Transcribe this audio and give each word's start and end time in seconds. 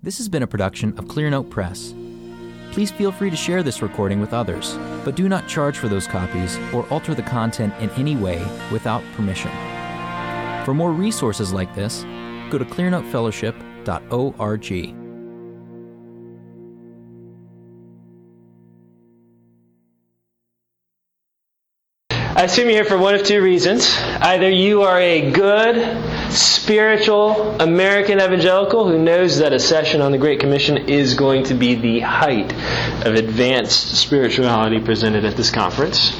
This 0.00 0.18
has 0.18 0.28
been 0.28 0.44
a 0.44 0.46
production 0.46 0.96
of 0.96 1.06
Clearnote 1.06 1.50
Press. 1.50 1.92
Please 2.70 2.92
feel 2.92 3.10
free 3.10 3.30
to 3.30 3.36
share 3.36 3.64
this 3.64 3.82
recording 3.82 4.20
with 4.20 4.32
others, 4.32 4.78
but 5.04 5.16
do 5.16 5.28
not 5.28 5.48
charge 5.48 5.76
for 5.76 5.88
those 5.88 6.06
copies 6.06 6.56
or 6.72 6.86
alter 6.88 7.16
the 7.16 7.22
content 7.22 7.74
in 7.80 7.90
any 7.90 8.14
way 8.14 8.38
without 8.70 9.02
permission. 9.14 9.50
For 10.64 10.72
more 10.72 10.92
resources 10.92 11.52
like 11.52 11.74
this, 11.74 12.04
go 12.48 12.58
to 12.58 12.64
clearnotefellowship.org. 12.64 14.94
I 22.36 22.44
assume 22.44 22.66
you're 22.66 22.74
here 22.74 22.84
for 22.84 22.98
one 22.98 23.16
of 23.16 23.24
two 23.24 23.42
reasons. 23.42 23.92
Either 23.98 24.48
you 24.48 24.82
are 24.82 25.00
a 25.00 25.32
good, 25.32 25.74
spiritual 26.30 27.60
American 27.60 28.20
evangelical 28.20 28.86
who 28.88 28.98
knows 28.98 29.38
that 29.38 29.52
a 29.52 29.58
session 29.58 30.00
on 30.00 30.12
the 30.12 30.18
Great 30.18 30.40
Commission 30.40 30.88
is 30.88 31.14
going 31.14 31.44
to 31.44 31.54
be 31.54 31.74
the 31.74 32.00
height 32.00 32.52
of 33.06 33.14
advanced 33.14 33.96
spirituality 33.96 34.80
presented 34.80 35.24
at 35.24 35.36
this 35.36 35.50
conference. 35.50 36.12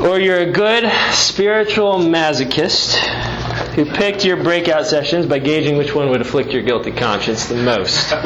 Or 0.00 0.18
you're 0.18 0.40
a 0.40 0.50
good 0.50 0.90
spiritual 1.12 1.98
masochist 2.00 2.96
who 3.74 3.84
picked 3.84 4.24
your 4.24 4.42
breakout 4.42 4.86
sessions 4.86 5.26
by 5.26 5.38
gauging 5.38 5.76
which 5.76 5.94
one 5.94 6.10
would 6.10 6.20
afflict 6.20 6.50
your 6.50 6.62
guilty 6.62 6.90
conscience 6.90 7.46
the 7.46 7.54
most. 7.54 8.10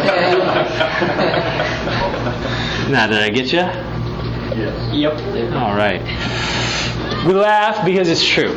now, 2.90 3.06
did 3.06 3.18
I 3.18 3.28
get 3.28 3.52
you? 3.52 3.58
Yes. 3.58 4.94
Yep. 4.94 5.12
All 5.52 5.76
right. 5.76 6.00
We 7.26 7.34
laugh 7.34 7.84
because 7.84 8.08
it's 8.08 8.26
true, 8.26 8.56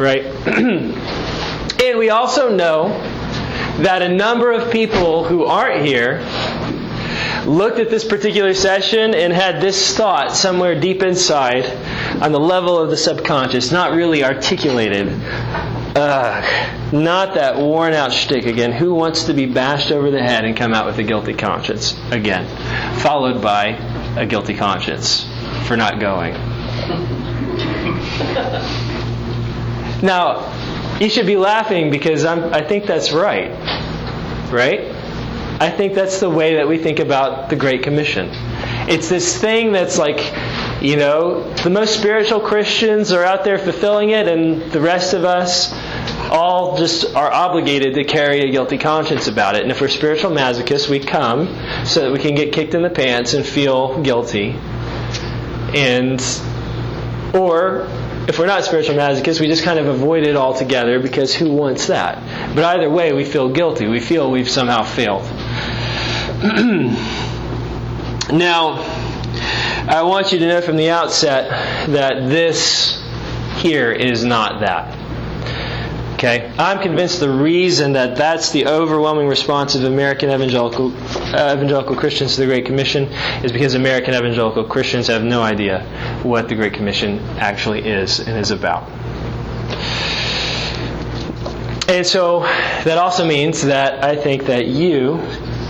right? 0.00 0.24
and 1.84 1.98
we 1.98 2.10
also 2.10 2.54
know 2.54 2.88
that 3.82 4.02
a 4.02 4.08
number 4.08 4.52
of 4.52 4.72
people 4.72 5.24
who 5.24 5.44
aren't 5.44 5.84
here 5.84 6.26
looked 7.46 7.78
at 7.78 7.90
this 7.90 8.04
particular 8.04 8.54
session 8.54 9.14
and 9.14 9.32
had 9.32 9.60
this 9.60 9.96
thought 9.96 10.32
somewhere 10.32 10.78
deep 10.78 11.02
inside 11.02 11.66
on 12.22 12.32
the 12.32 12.40
level 12.40 12.78
of 12.78 12.90
the 12.90 12.96
subconscious, 12.96 13.72
not 13.72 13.92
really 13.92 14.24
articulated. 14.24 15.08
Ugh, 15.96 16.92
not 16.92 17.34
that 17.34 17.56
worn 17.56 17.94
out 17.94 18.12
shtick 18.12 18.46
again. 18.46 18.72
Who 18.72 18.94
wants 18.94 19.24
to 19.24 19.34
be 19.34 19.46
bashed 19.46 19.90
over 19.90 20.10
the 20.10 20.22
head 20.22 20.44
and 20.44 20.56
come 20.56 20.72
out 20.72 20.86
with 20.86 20.98
a 20.98 21.02
guilty 21.02 21.34
conscience 21.34 21.98
again? 22.10 22.46
Followed 23.00 23.42
by 23.42 23.76
a 24.16 24.26
guilty 24.26 24.54
conscience 24.54 25.26
for 25.66 25.76
not 25.76 25.98
going. 25.98 26.34
Now, 30.02 30.98
you 30.98 31.08
should 31.08 31.26
be 31.26 31.36
laughing 31.36 31.90
because 31.90 32.24
I'm, 32.24 32.52
I 32.52 32.62
think 32.62 32.86
that's 32.86 33.12
right. 33.12 33.50
Right? 34.50 34.94
I 35.60 35.68
think 35.70 35.94
that's 35.94 36.20
the 36.20 36.30
way 36.30 36.56
that 36.56 36.66
we 36.66 36.78
think 36.78 37.00
about 37.00 37.50
the 37.50 37.56
Great 37.56 37.82
Commission. 37.82 38.30
It's 38.88 39.10
this 39.10 39.38
thing 39.38 39.72
that's 39.72 39.98
like, 39.98 40.32
you 40.82 40.96
know, 40.96 41.52
the 41.54 41.68
most 41.68 41.98
spiritual 41.98 42.40
Christians 42.40 43.12
are 43.12 43.22
out 43.22 43.44
there 43.44 43.58
fulfilling 43.58 44.08
it, 44.10 44.26
and 44.26 44.72
the 44.72 44.80
rest 44.80 45.12
of 45.12 45.24
us 45.24 45.70
all 46.30 46.78
just 46.78 47.14
are 47.14 47.30
obligated 47.30 47.94
to 47.94 48.04
carry 48.04 48.40
a 48.40 48.50
guilty 48.50 48.78
conscience 48.78 49.28
about 49.28 49.54
it. 49.54 49.62
And 49.62 49.70
if 49.70 49.82
we're 49.82 49.88
spiritual 49.88 50.30
masochists, 50.30 50.88
we 50.88 50.98
come 50.98 51.46
so 51.84 52.00
that 52.00 52.12
we 52.12 52.18
can 52.18 52.34
get 52.34 52.54
kicked 52.54 52.72
in 52.72 52.80
the 52.82 52.88
pants 52.90 53.34
and 53.34 53.44
feel 53.44 54.02
guilty. 54.02 54.52
And, 55.74 56.20
or 57.34 57.86
if 58.30 58.38
we're 58.38 58.46
not 58.46 58.64
spiritual 58.64 58.94
masochists, 58.94 59.40
we 59.40 59.48
just 59.48 59.64
kind 59.64 59.80
of 59.80 59.88
avoid 59.88 60.24
it 60.24 60.36
altogether 60.36 61.00
because 61.00 61.34
who 61.34 61.50
wants 61.50 61.88
that? 61.88 62.54
But 62.54 62.62
either 62.62 62.88
way, 62.88 63.12
we 63.12 63.24
feel 63.24 63.48
guilty. 63.48 63.88
We 63.88 63.98
feel 63.98 64.30
we've 64.30 64.48
somehow 64.48 64.84
failed. 64.84 65.24
now, 68.32 68.84
I 69.88 70.04
want 70.04 70.30
you 70.30 70.38
to 70.38 70.46
know 70.46 70.60
from 70.60 70.76
the 70.76 70.90
outset 70.90 71.50
that 71.90 72.28
this 72.28 73.02
here 73.56 73.90
is 73.90 74.24
not 74.24 74.60
that. 74.60 74.99
Okay? 76.20 76.52
I'm 76.58 76.80
convinced 76.82 77.18
the 77.18 77.30
reason 77.30 77.94
that 77.94 78.14
that's 78.14 78.50
the 78.50 78.66
overwhelming 78.66 79.26
response 79.26 79.74
of 79.74 79.84
American 79.84 80.28
evangelical, 80.28 80.94
uh, 81.34 81.54
evangelical 81.56 81.96
Christians 81.96 82.34
to 82.34 82.42
the 82.42 82.46
Great 82.46 82.66
Commission 82.66 83.04
is 83.42 83.52
because 83.52 83.72
American 83.72 84.12
evangelical 84.12 84.64
Christians 84.64 85.06
have 85.06 85.24
no 85.24 85.40
idea 85.40 85.82
what 86.22 86.50
the 86.50 86.54
Great 86.54 86.74
Commission 86.74 87.20
actually 87.38 87.88
is 87.88 88.20
and 88.20 88.36
is 88.36 88.50
about. 88.50 88.86
And 91.88 92.06
so 92.06 92.40
that 92.40 92.98
also 92.98 93.26
means 93.26 93.62
that 93.62 94.04
I 94.04 94.14
think 94.14 94.44
that 94.44 94.66
you, 94.66 95.26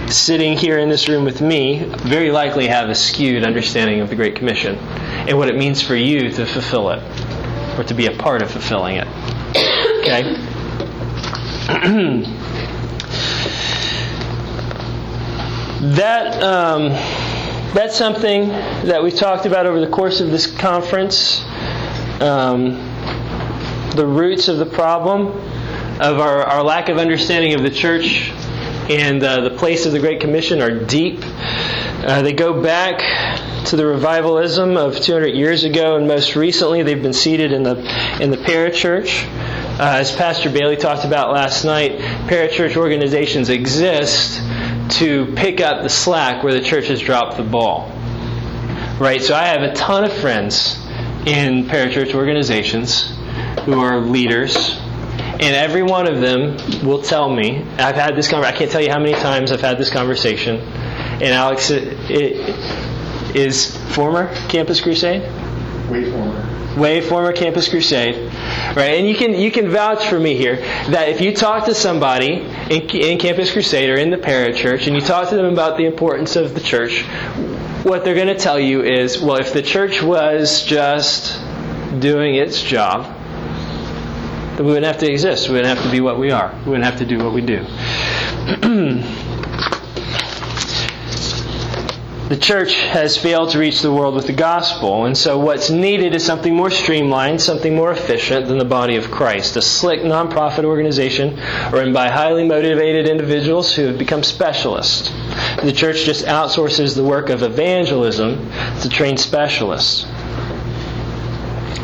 sitting 0.08 0.58
here 0.58 0.78
in 0.78 0.88
this 0.88 1.08
room 1.08 1.24
with 1.24 1.40
me, 1.40 1.84
very 1.98 2.32
likely 2.32 2.66
have 2.66 2.90
a 2.90 2.94
skewed 2.96 3.44
understanding 3.44 4.00
of 4.00 4.08
the 4.08 4.16
Great 4.16 4.34
Commission 4.34 4.74
and 4.74 5.38
what 5.38 5.48
it 5.48 5.54
means 5.54 5.80
for 5.80 5.94
you 5.94 6.28
to 6.28 6.44
fulfill 6.44 6.90
it 6.90 7.78
or 7.78 7.84
to 7.84 7.94
be 7.94 8.06
a 8.06 8.16
part 8.16 8.42
of 8.42 8.50
fulfilling 8.50 8.96
it. 8.96 9.06
Okay? 10.00 10.22
that 15.94 16.42
um, 16.42 16.88
that's 17.74 17.96
something 17.96 18.48
that 18.48 19.02
we've 19.02 19.14
talked 19.14 19.44
about 19.44 19.66
over 19.66 19.78
the 19.78 19.90
course 19.90 20.20
of 20.20 20.30
this 20.30 20.46
conference. 20.46 21.42
Um, 22.20 22.76
the 23.94 24.06
roots 24.06 24.48
of 24.48 24.56
the 24.56 24.64
problem 24.66 25.26
of 26.00 26.18
our, 26.18 26.44
our 26.44 26.62
lack 26.62 26.88
of 26.88 26.96
understanding 26.96 27.52
of 27.52 27.62
the 27.62 27.70
church 27.70 28.30
and 28.88 29.22
uh, 29.22 29.42
the 29.42 29.50
place 29.50 29.84
of 29.84 29.92
the 29.92 29.98
Great 30.00 30.20
Commission 30.20 30.62
are 30.62 30.70
deep. 30.84 31.20
Uh, 31.22 32.22
they 32.22 32.32
go 32.32 32.62
back 32.62 33.00
to 33.66 33.76
the 33.76 33.84
revivalism 33.84 34.76
of 34.76 34.98
200 34.98 35.28
years 35.28 35.64
ago, 35.64 35.96
and 35.96 36.08
most 36.08 36.34
recently 36.34 36.82
they've 36.82 37.02
been 37.02 37.12
seated 37.12 37.52
in 37.52 37.62
the 37.62 37.76
in 38.20 38.30
the 38.30 38.38
parachurch. 38.38 39.26
Uh, 39.80 39.96
as 40.00 40.14
Pastor 40.14 40.50
Bayly 40.50 40.76
talked 40.76 41.06
about 41.06 41.32
last 41.32 41.64
night, 41.64 42.00
parachurch 42.28 42.76
organizations 42.76 43.48
exist 43.48 44.38
to 44.98 45.32
pick 45.36 45.62
up 45.62 45.82
the 45.82 45.88
slack 45.88 46.44
where 46.44 46.52
the 46.52 46.60
church 46.60 46.88
has 46.88 47.00
dropped 47.00 47.38
the 47.38 47.42
ball. 47.42 47.90
Right? 49.00 49.22
So 49.22 49.34
I 49.34 49.46
have 49.46 49.62
a 49.62 49.72
ton 49.72 50.04
of 50.04 50.12
friends 50.12 50.76
in 51.24 51.64
parachurch 51.64 52.12
organizations 52.12 53.16
who 53.64 53.80
are 53.80 54.00
leaders, 54.00 54.78
and 54.78 55.56
every 55.56 55.82
one 55.82 56.06
of 56.06 56.20
them 56.20 56.58
will 56.86 57.00
tell 57.00 57.34
me, 57.34 57.62
I've 57.78 57.94
had 57.94 58.16
this 58.16 58.28
conversation, 58.28 58.54
I 58.54 58.58
can't 58.58 58.70
tell 58.70 58.82
you 58.82 58.90
how 58.90 58.98
many 58.98 59.14
times 59.14 59.50
I've 59.50 59.62
had 59.62 59.78
this 59.78 59.88
conversation, 59.88 60.56
and 60.56 61.32
Alex 61.32 61.70
is 63.34 63.78
former 63.94 64.26
Campus 64.50 64.82
Crusade? 64.82 65.22
Way 65.90 66.10
former. 66.10 66.76
Way 66.78 67.00
former 67.00 67.32
Campus 67.32 67.66
Crusade, 67.66 68.29
right? 68.76 68.98
And 68.98 69.06
you 69.06 69.14
can 69.14 69.34
you 69.34 69.50
can 69.50 69.68
vouch 69.68 70.06
for 70.06 70.18
me 70.18 70.34
here 70.36 70.56
that 70.90 71.08
if 71.08 71.20
you 71.20 71.34
talk 71.34 71.66
to 71.66 71.74
somebody 71.74 72.42
in, 72.70 72.88
in 72.90 73.18
Campus 73.18 73.52
Crusade 73.52 73.90
or 73.90 73.96
in 73.96 74.10
the 74.10 74.16
parachurch 74.16 74.86
and 74.86 74.94
you 74.94 75.02
talk 75.02 75.28
to 75.30 75.36
them 75.36 75.46
about 75.46 75.76
the 75.76 75.86
importance 75.86 76.36
of 76.36 76.54
the 76.54 76.60
church, 76.60 77.02
what 77.84 78.04
they're 78.04 78.14
going 78.14 78.26
to 78.28 78.38
tell 78.38 78.58
you 78.58 78.82
is, 78.82 79.20
well, 79.20 79.36
if 79.36 79.52
the 79.52 79.62
church 79.62 80.02
was 80.02 80.62
just 80.64 81.40
doing 81.98 82.34
its 82.34 82.62
job, 82.62 83.04
then 84.56 84.66
we 84.66 84.72
wouldn't 84.72 84.86
have 84.86 84.98
to 84.98 85.10
exist. 85.10 85.48
We 85.48 85.54
wouldn't 85.54 85.76
have 85.76 85.84
to 85.84 85.90
be 85.90 86.00
what 86.00 86.18
we 86.18 86.30
are. 86.30 86.54
We 86.64 86.72
wouldn't 86.72 86.84
have 86.84 86.98
to 86.98 87.06
do 87.06 87.18
what 87.18 87.32
we 87.32 87.40
do. 87.40 87.64
the 92.30 92.36
church 92.36 92.76
has 92.76 93.16
failed 93.16 93.50
to 93.50 93.58
reach 93.58 93.82
the 93.82 93.90
world 93.90 94.14
with 94.14 94.28
the 94.28 94.32
gospel, 94.32 95.04
and 95.04 95.18
so 95.18 95.36
what's 95.36 95.68
needed 95.68 96.14
is 96.14 96.24
something 96.24 96.54
more 96.54 96.70
streamlined, 96.70 97.40
something 97.40 97.74
more 97.74 97.90
efficient 97.90 98.46
than 98.46 98.56
the 98.56 98.64
body 98.64 98.94
of 98.94 99.10
Christ. 99.10 99.56
A 99.56 99.62
slick 99.62 100.02
nonprofit 100.02 100.62
organization 100.62 101.34
run 101.72 101.92
by 101.92 102.08
highly 102.08 102.46
motivated 102.46 103.08
individuals 103.08 103.74
who 103.74 103.86
have 103.86 103.98
become 103.98 104.22
specialists. 104.22 105.10
The 105.64 105.72
church 105.72 106.04
just 106.04 106.24
outsources 106.24 106.94
the 106.94 107.02
work 107.02 107.30
of 107.30 107.42
evangelism 107.42 108.48
to 108.82 108.88
trained 108.88 109.18
specialists. 109.18 110.06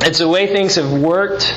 It's 0.06 0.20
the 0.20 0.28
way 0.28 0.46
things 0.46 0.76
have 0.76 0.92
worked. 0.92 1.52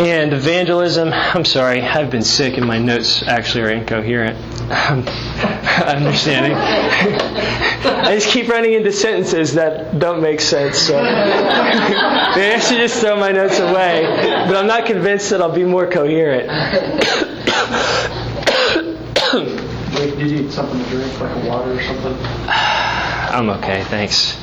And 0.00 0.32
evangelism, 0.32 1.10
I'm 1.12 1.44
sorry, 1.44 1.82
I've 1.82 2.10
been 2.10 2.22
sick 2.22 2.56
and 2.56 2.66
my 2.66 2.78
notes 2.78 3.22
actually 3.22 3.64
are 3.64 3.70
incoherent. 3.70 4.38
I'm 4.70 5.00
um, 5.00 5.06
understanding. 6.06 6.54
I 6.54 8.14
just 8.14 8.28
keep 8.28 8.48
running 8.48 8.72
into 8.72 8.92
sentences 8.92 9.52
that 9.54 9.98
don't 9.98 10.22
make 10.22 10.40
sense. 10.40 10.78
So 10.78 11.02
maybe 11.02 11.12
I 11.12 12.58
should 12.60 12.78
just 12.78 12.98
throw 12.98 13.20
my 13.20 13.30
notes 13.30 13.58
away. 13.58 14.06
But 14.46 14.56
I'm 14.56 14.66
not 14.66 14.86
convinced 14.86 15.28
that 15.30 15.42
I'll 15.42 15.54
be 15.54 15.64
more 15.64 15.86
coherent. 15.86 16.48
Wait, 19.98 20.16
did 20.16 20.30
you 20.30 20.42
need 20.44 20.50
something 20.50 20.82
to 20.82 20.88
drink, 20.88 21.20
like 21.20 21.44
a 21.44 21.46
water 21.46 21.74
or 21.74 21.82
something? 21.82 22.14
I'm 22.48 23.50
okay, 23.50 23.84
thanks. 23.84 24.34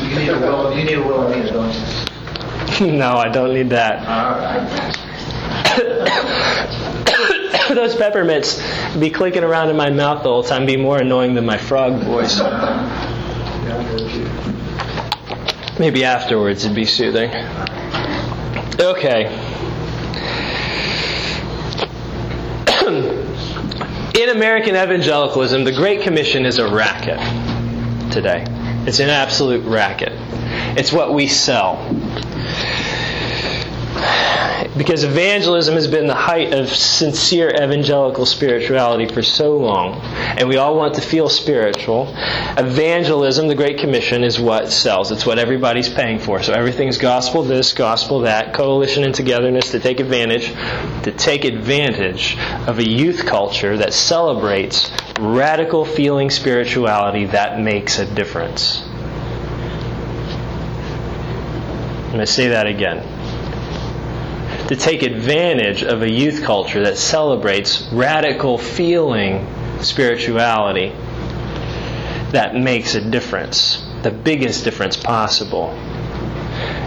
You 0.00 0.16
need 0.16 0.28
a 0.28 0.38
will. 0.38 0.78
You 0.78 0.84
need 0.84 0.98
a 0.98 1.02
will 1.02 1.26
and 1.26 1.48
don't 1.48 1.74
you? 1.74 1.99
no, 2.84 3.12
I 3.12 3.28
don't 3.28 3.52
need 3.52 3.68
that. 3.70 4.00
Those 7.74 7.94
peppermints 7.94 8.58
be 8.98 9.10
clicking 9.10 9.44
around 9.44 9.68
in 9.68 9.76
my 9.76 9.90
mouth 9.90 10.22
the 10.22 10.30
whole 10.30 10.42
time, 10.42 10.64
be 10.64 10.78
more 10.78 10.98
annoying 10.98 11.34
than 11.34 11.44
my 11.44 11.58
frog 11.58 12.02
voice. 12.02 12.40
Maybe 15.78 16.04
afterwards 16.04 16.64
it'd 16.64 16.74
be 16.74 16.86
soothing. 16.86 17.30
Okay. 18.80 19.26
In 24.20 24.28
American 24.30 24.74
evangelicalism, 24.74 25.64
the 25.64 25.72
Great 25.72 26.02
Commission 26.02 26.46
is 26.46 26.58
a 26.58 26.66
racket 26.70 27.18
today. 28.10 28.44
It's 28.86 29.00
an 29.00 29.10
absolute 29.10 29.64
racket. 29.66 30.12
It's 30.76 30.92
what 30.92 31.12
we 31.12 31.26
sell. 31.26 31.76
Because 34.80 35.04
evangelism 35.04 35.74
has 35.74 35.86
been 35.88 36.06
the 36.06 36.14
height 36.14 36.54
of 36.54 36.70
sincere 36.70 37.50
evangelical 37.50 38.24
spirituality 38.24 39.12
for 39.12 39.22
so 39.22 39.58
long, 39.58 40.00
and 40.00 40.48
we 40.48 40.56
all 40.56 40.74
want 40.74 40.94
to 40.94 41.02
feel 41.02 41.28
spiritual. 41.28 42.08
Evangelism, 42.56 43.46
the 43.48 43.54
Great 43.54 43.76
Commission, 43.76 44.24
is 44.24 44.40
what 44.40 44.72
sells. 44.72 45.12
It's 45.12 45.26
what 45.26 45.38
everybody's 45.38 45.90
paying 45.90 46.18
for. 46.18 46.42
So 46.42 46.54
everything's 46.54 46.96
gospel 46.96 47.42
this, 47.42 47.74
gospel 47.74 48.20
that, 48.20 48.54
coalition 48.54 49.04
and 49.04 49.14
togetherness 49.14 49.70
to 49.72 49.80
take 49.80 50.00
advantage, 50.00 50.46
to 51.02 51.12
take 51.12 51.44
advantage 51.44 52.38
of 52.66 52.78
a 52.78 52.88
youth 52.88 53.26
culture 53.26 53.76
that 53.76 53.92
celebrates 53.92 54.90
radical 55.18 55.84
feeling 55.84 56.30
spirituality 56.30 57.26
that 57.26 57.60
makes 57.60 57.98
a 57.98 58.06
difference. 58.14 58.80
I'm 62.00 62.12
going 62.12 62.20
to 62.20 62.26
say 62.26 62.48
that 62.48 62.66
again 62.66 63.19
to 64.70 64.76
take 64.76 65.02
advantage 65.02 65.82
of 65.82 66.02
a 66.02 66.08
youth 66.08 66.44
culture 66.44 66.84
that 66.84 66.96
celebrates 66.96 67.88
radical 67.90 68.56
feeling 68.56 69.44
spirituality 69.82 70.90
that 72.30 72.54
makes 72.54 72.94
a 72.94 73.10
difference, 73.10 73.84
the 74.04 74.12
biggest 74.12 74.62
difference 74.62 74.96
possible. 74.96 75.70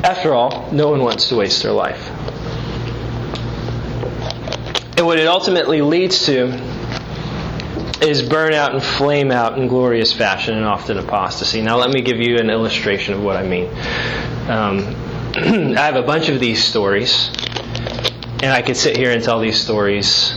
After 0.02 0.34
all, 0.34 0.72
no 0.72 0.90
one 0.90 1.04
wants 1.04 1.28
to 1.28 1.36
waste 1.36 1.62
their 1.62 1.74
life. 1.74 2.10
And 4.96 5.06
what 5.06 5.20
it 5.20 5.28
ultimately 5.28 5.82
leads 5.82 6.26
to 6.28 6.54
is 8.02 8.22
burnout 8.22 8.72
and 8.72 8.82
flame 8.82 9.30
out 9.30 9.58
in 9.58 9.68
glorious 9.68 10.14
fashion 10.14 10.56
and 10.56 10.64
often 10.64 10.98
apostasy. 11.00 11.62
Now, 11.62 11.76
let 11.76 11.90
me 11.90 12.02
give 12.02 12.22
you 12.22 12.38
an 12.38 12.50
illustration 12.50 13.14
of 13.14 13.22
what 13.22 13.36
I 13.36 13.44
mean. 13.44 13.68
Um, 14.48 14.96
I 15.78 15.84
have 15.84 15.98
a 15.98 16.04
bunch 16.04 16.30
of 16.30 16.40
these 16.40 16.64
stories 16.64 17.30
and 18.44 18.52
I 18.52 18.62
could 18.62 18.76
sit 18.76 18.98
here 18.98 19.10
and 19.10 19.24
tell 19.24 19.40
these 19.40 19.58
stories 19.58 20.34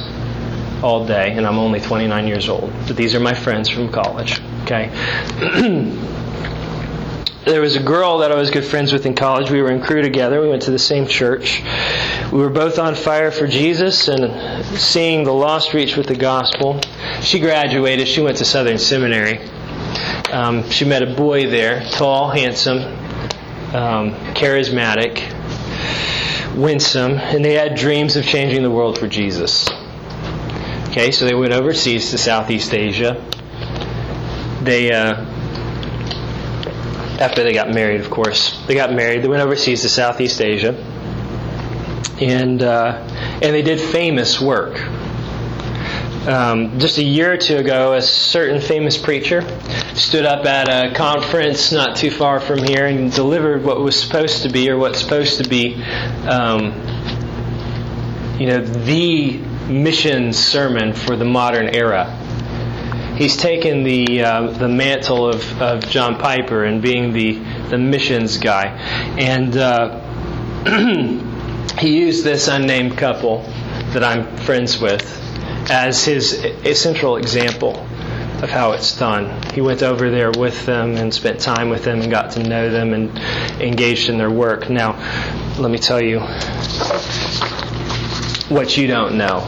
all 0.80 1.04
day, 1.04 1.32
and 1.32 1.44
I'm 1.44 1.58
only 1.58 1.80
29 1.80 2.28
years 2.28 2.48
old. 2.48 2.72
But 2.86 2.96
these 2.96 3.16
are 3.16 3.20
my 3.20 3.34
friends 3.34 3.68
from 3.68 3.90
college. 3.90 4.40
Okay. 4.62 4.90
there 7.44 7.60
was 7.60 7.74
a 7.74 7.82
girl 7.82 8.18
that 8.18 8.30
I 8.30 8.36
was 8.36 8.52
good 8.52 8.64
friends 8.64 8.92
with 8.92 9.06
in 9.06 9.16
college. 9.16 9.50
We 9.50 9.60
were 9.60 9.72
in 9.72 9.82
Cru 9.82 10.02
together. 10.02 10.40
We 10.40 10.48
went 10.48 10.62
to 10.62 10.70
the 10.70 10.78
same 10.78 11.08
church. 11.08 11.64
We 12.30 12.38
were 12.38 12.48
both 12.48 12.78
on 12.78 12.94
fire 12.94 13.32
for 13.32 13.48
Jesus 13.48 14.06
and 14.06 14.64
seeing 14.78 15.24
the 15.24 15.34
lost 15.34 15.74
reach 15.74 15.96
with 15.96 16.06
the 16.06 16.14
gospel. 16.14 16.80
She 17.22 17.40
graduated. 17.40 18.06
She 18.06 18.20
went 18.20 18.36
to 18.36 18.44
Southern 18.44 18.78
Seminary. 18.78 19.40
Um, 20.30 20.70
she 20.70 20.84
met 20.84 21.02
a 21.02 21.12
boy 21.12 21.50
there, 21.50 21.82
tall, 21.90 22.30
handsome, 22.30 22.82
um, 23.74 24.12
charismatic 24.36 25.35
winsome, 26.56 27.12
and 27.12 27.44
they 27.44 27.54
had 27.54 27.76
dreams 27.76 28.16
of 28.16 28.24
changing 28.24 28.62
the 28.62 28.70
world 28.70 28.98
for 28.98 29.06
Jesus. 29.06 29.68
Okay, 30.88 31.10
so 31.10 31.26
they 31.26 31.34
went 31.34 31.52
overseas 31.52 32.10
to 32.10 32.18
Southeast 32.18 32.72
Asia. 32.72 33.22
They, 34.62 34.90
uh, 34.90 35.14
after 37.20 37.42
they 37.42 37.52
got 37.52 37.70
married, 37.70 38.00
of 38.00 38.10
course, 38.10 38.64
they 38.66 38.74
got 38.74 38.92
married. 38.92 39.22
They 39.22 39.28
went 39.28 39.42
overseas 39.42 39.82
to 39.82 39.88
Southeast 39.88 40.40
Asia, 40.40 40.74
and 42.20 42.62
uh, 42.62 43.06
and 43.42 43.54
they 43.54 43.62
did 43.62 43.78
famous 43.78 44.40
work. 44.40 44.78
Um, 46.26 46.80
just 46.80 46.98
a 46.98 47.04
year 47.04 47.34
or 47.34 47.36
two 47.36 47.56
ago, 47.56 47.94
a 47.94 48.02
certain 48.02 48.60
famous 48.60 48.98
preacher 48.98 49.42
stood 49.94 50.26
up 50.26 50.44
at 50.44 50.68
a 50.68 50.92
conference 50.92 51.70
not 51.70 51.94
too 51.94 52.10
far 52.10 52.40
from 52.40 52.58
here 52.58 52.86
and 52.86 53.12
delivered 53.12 53.62
what 53.62 53.80
was 53.80 54.00
supposed 54.00 54.42
to 54.42 54.48
be, 54.48 54.68
or 54.68 54.76
what's 54.76 55.00
supposed 55.00 55.40
to 55.40 55.48
be, 55.48 55.80
um, 56.24 56.72
you 58.40 58.46
know, 58.48 58.60
the 58.60 59.38
mission 59.68 60.32
sermon 60.32 60.94
for 60.94 61.14
the 61.14 61.24
modern 61.24 61.68
era. 61.68 62.06
He's 63.16 63.36
taken 63.36 63.84
the 63.84 64.24
uh, 64.24 64.50
the 64.50 64.68
mantle 64.68 65.28
of, 65.28 65.62
of 65.62 65.88
John 65.88 66.18
Piper 66.18 66.64
and 66.64 66.82
being 66.82 67.12
the 67.12 67.34
the 67.68 67.78
missions 67.78 68.38
guy, 68.38 68.66
and 69.16 69.56
uh, 69.56 70.00
he 71.78 72.00
used 72.00 72.24
this 72.24 72.48
unnamed 72.48 72.98
couple 72.98 73.42
that 73.92 74.02
I'm 74.02 74.36
friends 74.38 74.80
with 74.80 75.25
as 75.70 76.04
his 76.04 76.42
central 76.74 77.16
example 77.16 77.76
of 78.42 78.50
how 78.50 78.72
it's 78.72 78.98
done. 78.98 79.42
He 79.52 79.60
went 79.60 79.82
over 79.82 80.10
there 80.10 80.30
with 80.30 80.66
them 80.66 80.96
and 80.96 81.12
spent 81.12 81.40
time 81.40 81.70
with 81.70 81.84
them 81.84 82.00
and 82.02 82.10
got 82.10 82.32
to 82.32 82.42
know 82.42 82.70
them 82.70 82.92
and 82.92 83.16
engaged 83.60 84.08
in 84.08 84.18
their 84.18 84.30
work. 84.30 84.68
Now, 84.68 84.92
let 85.58 85.70
me 85.70 85.78
tell 85.78 86.02
you 86.02 86.20
what 88.48 88.76
you 88.76 88.86
don't 88.86 89.16
know, 89.16 89.40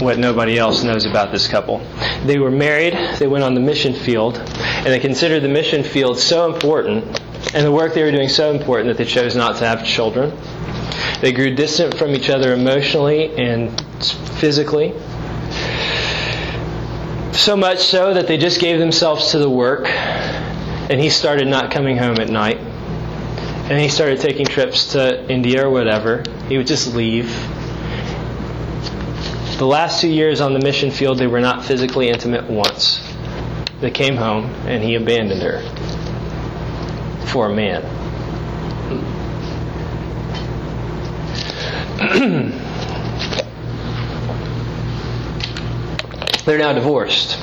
what 0.00 0.18
nobody 0.18 0.58
else 0.58 0.82
knows 0.82 1.06
about 1.06 1.30
this 1.32 1.48
couple. 1.48 1.78
They 2.24 2.38
were 2.38 2.50
married, 2.50 3.18
they 3.18 3.28
went 3.28 3.44
on 3.44 3.54
the 3.54 3.60
mission 3.60 3.94
field, 3.94 4.36
and 4.38 4.86
they 4.86 4.98
considered 4.98 5.40
the 5.40 5.48
mission 5.48 5.82
field 5.84 6.18
so 6.18 6.52
important 6.52 7.20
and 7.54 7.64
the 7.64 7.70
work 7.70 7.94
they 7.94 8.02
were 8.02 8.10
doing 8.10 8.28
so 8.28 8.50
important 8.50 8.88
that 8.88 8.96
they 8.96 9.08
chose 9.08 9.36
not 9.36 9.56
to 9.58 9.66
have 9.66 9.86
children. 9.86 10.36
They 11.20 11.32
grew 11.32 11.54
distant 11.54 11.96
from 11.96 12.10
each 12.10 12.28
other 12.28 12.52
emotionally 12.52 13.32
and 13.36 13.80
physically. 14.40 14.92
So 17.34 17.56
much 17.56 17.80
so 17.80 18.14
that 18.14 18.28
they 18.28 18.38
just 18.38 18.60
gave 18.60 18.78
themselves 18.78 19.32
to 19.32 19.38
the 19.38 19.50
work, 19.50 19.88
and 19.88 21.00
he 21.00 21.10
started 21.10 21.48
not 21.48 21.72
coming 21.72 21.96
home 21.96 22.20
at 22.20 22.28
night. 22.28 22.58
And 22.58 23.80
he 23.80 23.88
started 23.88 24.20
taking 24.20 24.46
trips 24.46 24.92
to 24.92 25.28
India 25.28 25.66
or 25.66 25.70
whatever. 25.70 26.22
He 26.48 26.56
would 26.56 26.68
just 26.68 26.94
leave. 26.94 27.26
The 29.58 29.66
last 29.66 30.00
two 30.00 30.08
years 30.08 30.40
on 30.40 30.52
the 30.52 30.60
mission 30.60 30.92
field, 30.92 31.18
they 31.18 31.26
were 31.26 31.40
not 31.40 31.64
physically 31.64 32.08
intimate 32.08 32.44
once. 32.44 33.00
They 33.80 33.90
came 33.90 34.16
home, 34.16 34.44
and 34.66 34.82
he 34.82 34.94
abandoned 34.94 35.42
her 35.42 35.60
for 37.26 37.50
a 37.50 37.54
man. 37.54 37.82
They're 46.44 46.58
now 46.58 46.72
divorced. 46.72 47.38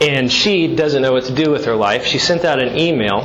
And 0.00 0.30
she 0.32 0.74
doesn't 0.74 1.00
know 1.00 1.12
what 1.12 1.24
to 1.24 1.34
do 1.34 1.50
with 1.50 1.64
her 1.66 1.76
life. 1.76 2.06
She 2.06 2.18
sent 2.18 2.44
out 2.44 2.60
an 2.60 2.76
email. 2.76 3.20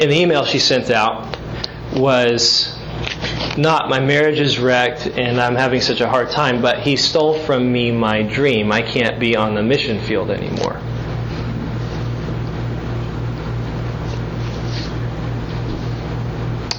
And 0.00 0.10
the 0.10 0.16
email 0.16 0.44
she 0.44 0.58
sent 0.58 0.90
out 0.90 1.36
was 1.94 2.76
not 3.56 3.88
my 3.88 4.00
marriage 4.00 4.38
is 4.38 4.58
wrecked 4.58 5.06
and 5.06 5.40
I'm 5.40 5.54
having 5.54 5.80
such 5.80 6.00
a 6.00 6.08
hard 6.08 6.30
time, 6.30 6.60
but 6.60 6.80
he 6.80 6.96
stole 6.96 7.38
from 7.38 7.72
me 7.72 7.90
my 7.90 8.22
dream. 8.22 8.72
I 8.72 8.82
can't 8.82 9.18
be 9.18 9.36
on 9.36 9.54
the 9.54 9.62
mission 9.62 10.00
field 10.00 10.30
anymore. 10.30 10.76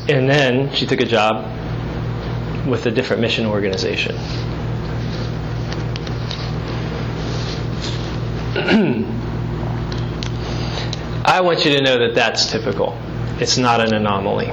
And 0.10 0.30
then 0.30 0.74
she 0.74 0.86
took 0.86 1.02
a 1.02 1.06
job 1.06 1.46
with 2.68 2.86
a 2.86 2.92
different 2.92 3.22
mission 3.22 3.46
organization. 3.46 4.16
I 11.26 11.42
want 11.42 11.64
you 11.64 11.78
to 11.78 11.82
know 11.82 12.00
that 12.00 12.16
that's 12.16 12.52
typical. 12.52 12.98
It's 13.40 13.58
not 13.58 13.82
an 13.82 13.94
anomaly. 13.94 14.50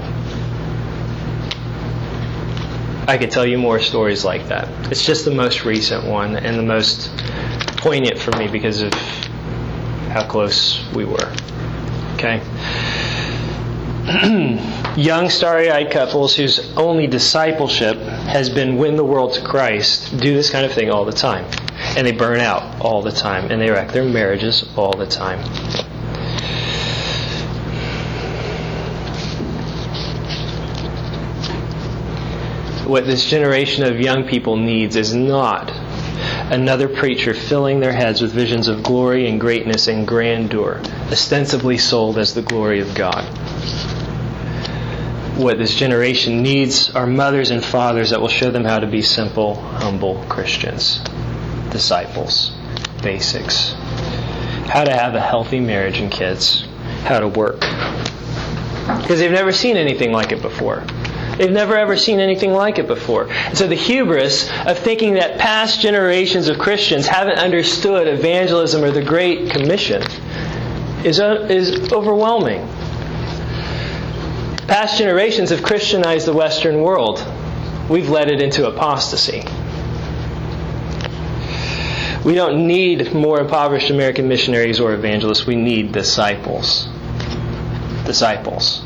I 3.06 3.16
could 3.18 3.30
tell 3.30 3.46
you 3.46 3.56
more 3.56 3.80
stories 3.80 4.22
like 4.22 4.48
that. 4.48 4.68
It's 4.92 5.06
just 5.06 5.24
the 5.24 5.30
most 5.30 5.64
recent 5.64 6.04
one 6.04 6.36
and 6.36 6.58
the 6.58 6.62
most 6.62 7.16
poignant 7.78 8.18
for 8.18 8.36
me 8.36 8.46
because 8.46 8.82
of 8.82 8.92
how 10.12 10.28
close 10.28 10.84
we 10.94 11.06
were. 11.06 11.32
Okay? 12.14 12.42
Young, 15.00 15.30
starry 15.30 15.70
eyed 15.70 15.90
couples 15.90 16.36
whose 16.36 16.76
only 16.76 17.06
discipleship 17.06 17.96
has 17.96 18.50
been 18.50 18.76
win 18.76 18.96
the 18.96 19.04
world 19.04 19.32
to 19.34 19.42
Christ 19.42 20.18
do 20.18 20.34
this 20.34 20.50
kind 20.50 20.66
of 20.66 20.72
thing 20.72 20.90
all 20.90 21.06
the 21.06 21.12
time. 21.12 21.46
And 21.96 22.06
they 22.06 22.12
burn 22.12 22.40
out 22.40 22.80
all 22.80 23.02
the 23.02 23.12
time. 23.12 23.50
And 23.50 23.60
they 23.60 23.70
wreck 23.70 23.92
their 23.92 24.04
marriages 24.04 24.64
all 24.76 24.92
the 24.92 25.06
time. 25.06 25.38
What 32.88 33.06
this 33.06 33.24
generation 33.24 33.84
of 33.84 33.98
young 33.98 34.24
people 34.24 34.56
needs 34.56 34.96
is 34.96 35.14
not 35.14 35.70
another 36.50 36.88
preacher 36.88 37.32
filling 37.32 37.80
their 37.80 37.92
heads 37.92 38.20
with 38.20 38.32
visions 38.32 38.68
of 38.68 38.82
glory 38.82 39.28
and 39.28 39.40
greatness 39.40 39.88
and 39.88 40.06
grandeur, 40.06 40.82
ostensibly 41.10 41.78
sold 41.78 42.18
as 42.18 42.34
the 42.34 42.42
glory 42.42 42.80
of 42.80 42.94
God. 42.94 43.24
What 45.38 45.58
this 45.58 45.74
generation 45.74 46.42
needs 46.42 46.94
are 46.94 47.06
mothers 47.06 47.50
and 47.50 47.64
fathers 47.64 48.10
that 48.10 48.20
will 48.20 48.28
show 48.28 48.50
them 48.50 48.64
how 48.64 48.78
to 48.78 48.86
be 48.86 49.02
simple, 49.02 49.56
humble 49.56 50.22
Christians, 50.28 51.00
disciples, 51.74 52.52
basics, 53.02 53.72
how 54.70 54.84
to 54.84 54.92
have 54.92 55.16
a 55.16 55.20
healthy 55.20 55.58
marriage 55.58 55.98
and 55.98 56.10
kids, 56.10 56.64
how 57.02 57.18
to 57.18 57.26
work. 57.26 57.60
Because 59.00 59.18
they've 59.18 59.32
never 59.32 59.50
seen 59.50 59.76
anything 59.76 60.12
like 60.12 60.30
it 60.30 60.40
before. 60.40 60.84
They've 61.36 61.50
never 61.50 61.76
ever 61.76 61.96
seen 61.96 62.20
anything 62.20 62.52
like 62.52 62.78
it 62.78 62.86
before. 62.86 63.28
And 63.28 63.58
so 63.58 63.66
the 63.66 63.74
hubris 63.74 64.48
of 64.66 64.78
thinking 64.78 65.14
that 65.14 65.40
past 65.40 65.80
generations 65.80 66.46
of 66.46 66.60
Christians 66.60 67.08
haven't 67.08 67.38
understood 67.38 68.06
evangelism 68.06 68.84
or 68.84 68.92
the 68.92 69.02
Great 69.02 69.50
Commission 69.50 70.00
is, 71.04 71.18
uh, 71.18 71.48
is 71.50 71.92
overwhelming. 71.92 72.64
Past 74.68 74.96
generations 74.98 75.50
have 75.50 75.64
Christianized 75.64 76.28
the 76.28 76.32
Western 76.32 76.82
world. 76.82 77.26
We've 77.90 78.08
led 78.08 78.30
it 78.30 78.40
into 78.40 78.68
apostasy. 78.68 79.42
We 82.24 82.34
don't 82.34 82.66
need 82.66 83.12
more 83.12 83.38
impoverished 83.38 83.90
American 83.90 84.28
missionaries 84.28 84.80
or 84.80 84.94
evangelists. 84.94 85.46
We 85.46 85.56
need 85.56 85.92
disciples. 85.92 86.88
Disciples. 88.06 88.82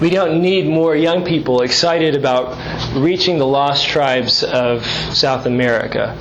We 0.00 0.08
don't 0.08 0.40
need 0.40 0.66
more 0.66 0.96
young 0.96 1.24
people 1.24 1.60
excited 1.60 2.16
about 2.16 2.56
reaching 2.96 3.38
the 3.38 3.46
lost 3.46 3.86
tribes 3.86 4.42
of 4.42 4.84
South 4.84 5.44
America 5.44 6.14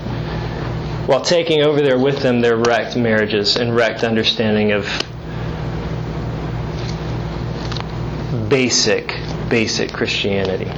while 1.08 1.22
taking 1.22 1.62
over 1.62 1.82
there 1.82 1.98
with 1.98 2.20
them 2.20 2.42
their 2.42 2.58
wrecked 2.58 2.96
marriages 2.96 3.56
and 3.56 3.76
wrecked 3.76 4.04
understanding 4.04 4.74
of 4.74 4.86
basic, 8.50 9.16
basic 9.50 9.94
Christianity. 9.94 10.70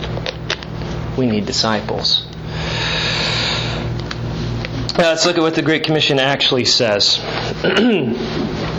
We 1.18 1.26
need 1.26 1.48
disciples. 1.48 2.28
Now 4.96 5.10
let's 5.10 5.26
look 5.26 5.38
at 5.38 5.42
what 5.42 5.56
the 5.56 5.64
Great 5.64 5.84
Commission 5.84 6.20
actually 6.20 6.66
says. 6.66 7.18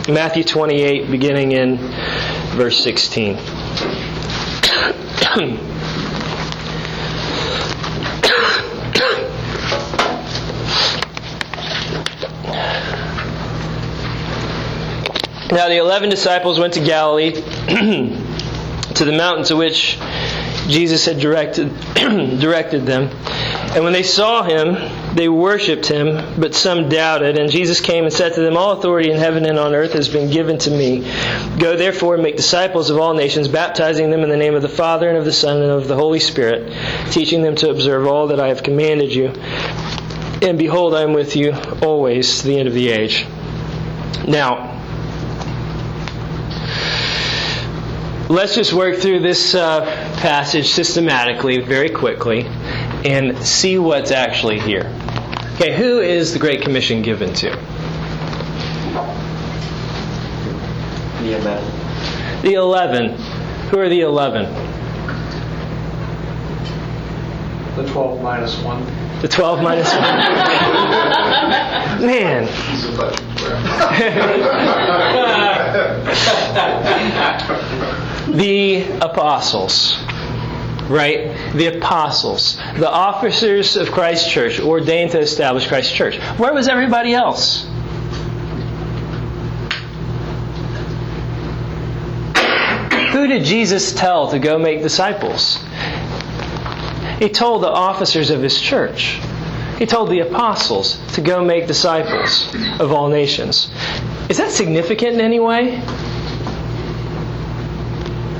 Matthew 0.07 0.45
28, 0.45 1.11
beginning 1.11 1.51
in 1.51 1.75
verse 2.55 2.81
16. 2.81 3.35
Now 15.51 15.69
the 15.69 15.77
eleven 15.77 16.09
disciples 16.09 16.59
went 16.59 16.73
to 16.73 16.81
Galilee, 16.81 17.31
to 17.33 19.05
the 19.05 19.13
mountain 19.15 19.45
to 19.45 19.55
which 19.55 19.97
Jesus 20.67 21.05
had 21.05 21.19
directed, 21.19 21.71
directed 21.95 22.85
them. 22.85 23.09
And 23.73 23.83
when 23.83 23.93
they 23.93 24.03
saw 24.03 24.43
him, 24.43 24.75
they 25.15 25.29
worshipped 25.29 25.85
him, 25.85 26.39
but 26.39 26.53
some 26.53 26.89
doubted. 26.89 27.37
And 27.37 27.49
Jesus 27.49 27.79
came 27.79 28.03
and 28.03 28.13
said 28.13 28.33
to 28.33 28.41
them, 28.41 28.57
All 28.57 28.73
authority 28.73 29.11
in 29.11 29.17
heaven 29.17 29.45
and 29.45 29.57
on 29.57 29.73
earth 29.73 29.93
has 29.93 30.09
been 30.09 30.29
given 30.29 30.57
to 30.59 30.71
me. 30.71 30.99
Go 31.57 31.77
therefore 31.77 32.15
and 32.15 32.23
make 32.23 32.35
disciples 32.35 32.89
of 32.89 32.97
all 32.97 33.13
nations, 33.13 33.47
baptizing 33.47 34.11
them 34.11 34.21
in 34.21 34.29
the 34.29 34.37
name 34.37 34.55
of 34.55 34.61
the 34.61 34.69
Father 34.69 35.07
and 35.07 35.17
of 35.17 35.23
the 35.23 35.31
Son 35.31 35.61
and 35.61 35.71
of 35.71 35.87
the 35.87 35.95
Holy 35.95 36.19
Spirit, 36.19 36.73
teaching 37.11 37.41
them 37.41 37.55
to 37.55 37.69
observe 37.69 38.05
all 38.05 38.27
that 38.27 38.41
I 38.41 38.49
have 38.49 38.61
commanded 38.61 39.13
you. 39.15 39.27
And 40.41 40.57
behold, 40.57 40.93
I 40.93 41.03
am 41.03 41.13
with 41.13 41.37
you 41.37 41.53
always 41.81 42.41
to 42.41 42.47
the 42.47 42.59
end 42.59 42.67
of 42.67 42.73
the 42.73 42.89
age. 42.89 43.25
Now, 44.27 44.75
let's 48.29 48.55
just 48.55 48.73
work 48.73 48.97
through 48.97 49.21
this 49.21 49.55
uh, 49.55 49.85
passage 50.17 50.67
systematically, 50.71 51.59
very 51.61 51.89
quickly, 51.89 52.43
and 53.05 53.37
see 53.45 53.77
what's 53.77 54.11
actually 54.11 54.59
here. 54.59 54.91
Okay, 55.55 55.77
who 55.77 55.99
is 55.99 56.33
the 56.33 56.39
Great 56.39 56.61
Commission 56.61 57.01
given 57.01 57.33
to? 57.35 57.49
The 61.21 61.37
11. 61.37 62.41
The 62.41 62.53
eleven. 62.53 63.17
Who 63.69 63.79
are 63.79 63.89
the 63.89 64.01
eleven? 64.01 64.45
The 67.75 67.91
12 67.91 68.21
minus 68.21 68.57
1. 68.61 69.05
The 69.21 69.29
twelve 69.29 69.63
minus 69.63 69.91
one. 69.91 70.01
Man. 72.05 72.45
the 78.37 78.83
apostles. 79.01 79.97
Right? 80.89 81.53
The 81.53 81.77
apostles. 81.77 82.57
The 82.77 82.89
officers 82.89 83.75
of 83.75 83.91
Christ's 83.91 84.31
church 84.31 84.59
ordained 84.59 85.11
to 85.11 85.19
establish 85.19 85.67
Christ's 85.67 85.93
church. 85.93 86.17
Where 86.37 86.53
was 86.53 86.67
everybody 86.67 87.13
else? 87.13 87.67
Who 93.11 93.27
did 93.27 93.45
Jesus 93.45 93.93
tell 93.93 94.29
to 94.31 94.39
go 94.39 94.59
make 94.59 94.81
disciples? 94.81 95.57
He 97.19 97.29
told 97.29 97.63
the 97.63 97.69
officers 97.69 98.29
of 98.29 98.41
his 98.41 98.59
church. 98.59 99.19
He 99.79 99.85
told 99.85 100.09
the 100.09 100.19
apostles 100.19 100.99
to 101.13 101.21
go 101.21 101.43
make 101.43 101.65
disciples 101.65 102.53
of 102.79 102.91
all 102.91 103.09
nations. 103.09 103.69
Is 104.29 104.37
that 104.37 104.51
significant 104.51 105.13
in 105.13 105.21
any 105.21 105.39
way? 105.39 105.81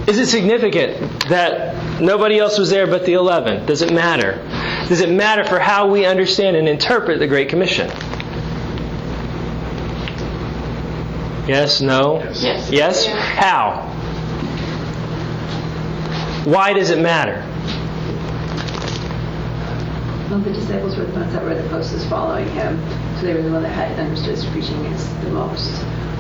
Is 0.08 0.18
it 0.18 0.28
significant 0.28 1.30
that 1.30 1.75
nobody 2.02 2.40
else 2.40 2.58
was 2.58 2.70
there 2.70 2.88
but 2.88 3.06
the 3.06 3.14
11? 3.14 3.66
Does 3.66 3.82
it 3.82 3.94
matter? 3.94 4.42
Does 4.88 5.02
it 5.02 5.10
matter 5.10 5.44
for 5.44 5.60
how 5.60 5.88
we 5.88 6.06
understand 6.06 6.56
and 6.56 6.68
interpret 6.68 7.20
the 7.20 7.28
Great 7.28 7.50
Commission? 7.50 7.90
Yes, 11.48 11.82
no? 11.82 12.24
Yes. 12.24 12.72
Yes? 12.72 13.06
How? 13.06 13.92
Why 16.46 16.74
does 16.74 16.90
it 16.90 17.00
matter? 17.00 17.44
Well, 20.30 20.40
the 20.40 20.54
disciples 20.54 20.98
were 20.98 21.06
the 21.06 21.14
ones 21.14 21.34
that 21.34 21.44
were 21.44 21.54
the 21.54 21.68
closest 21.70 22.10
following 22.10 22.50
him, 22.50 22.80
so 23.18 23.28
they 23.28 23.34
were 23.36 23.44
the 23.44 23.52
one 23.52 23.64
that 23.64 23.70
had 23.70 24.00
understood 24.00 24.36
his 24.36 24.46
preaching 24.48 24.82
the 24.84 25.30
most. 25.30 25.76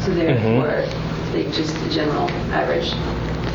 So 0.05 0.13
therefore, 0.13 0.67
mm-hmm. 0.67 1.31
they 1.33 1.45
just 1.51 1.73
the 1.83 1.89
general 1.89 2.29
average 2.51 2.91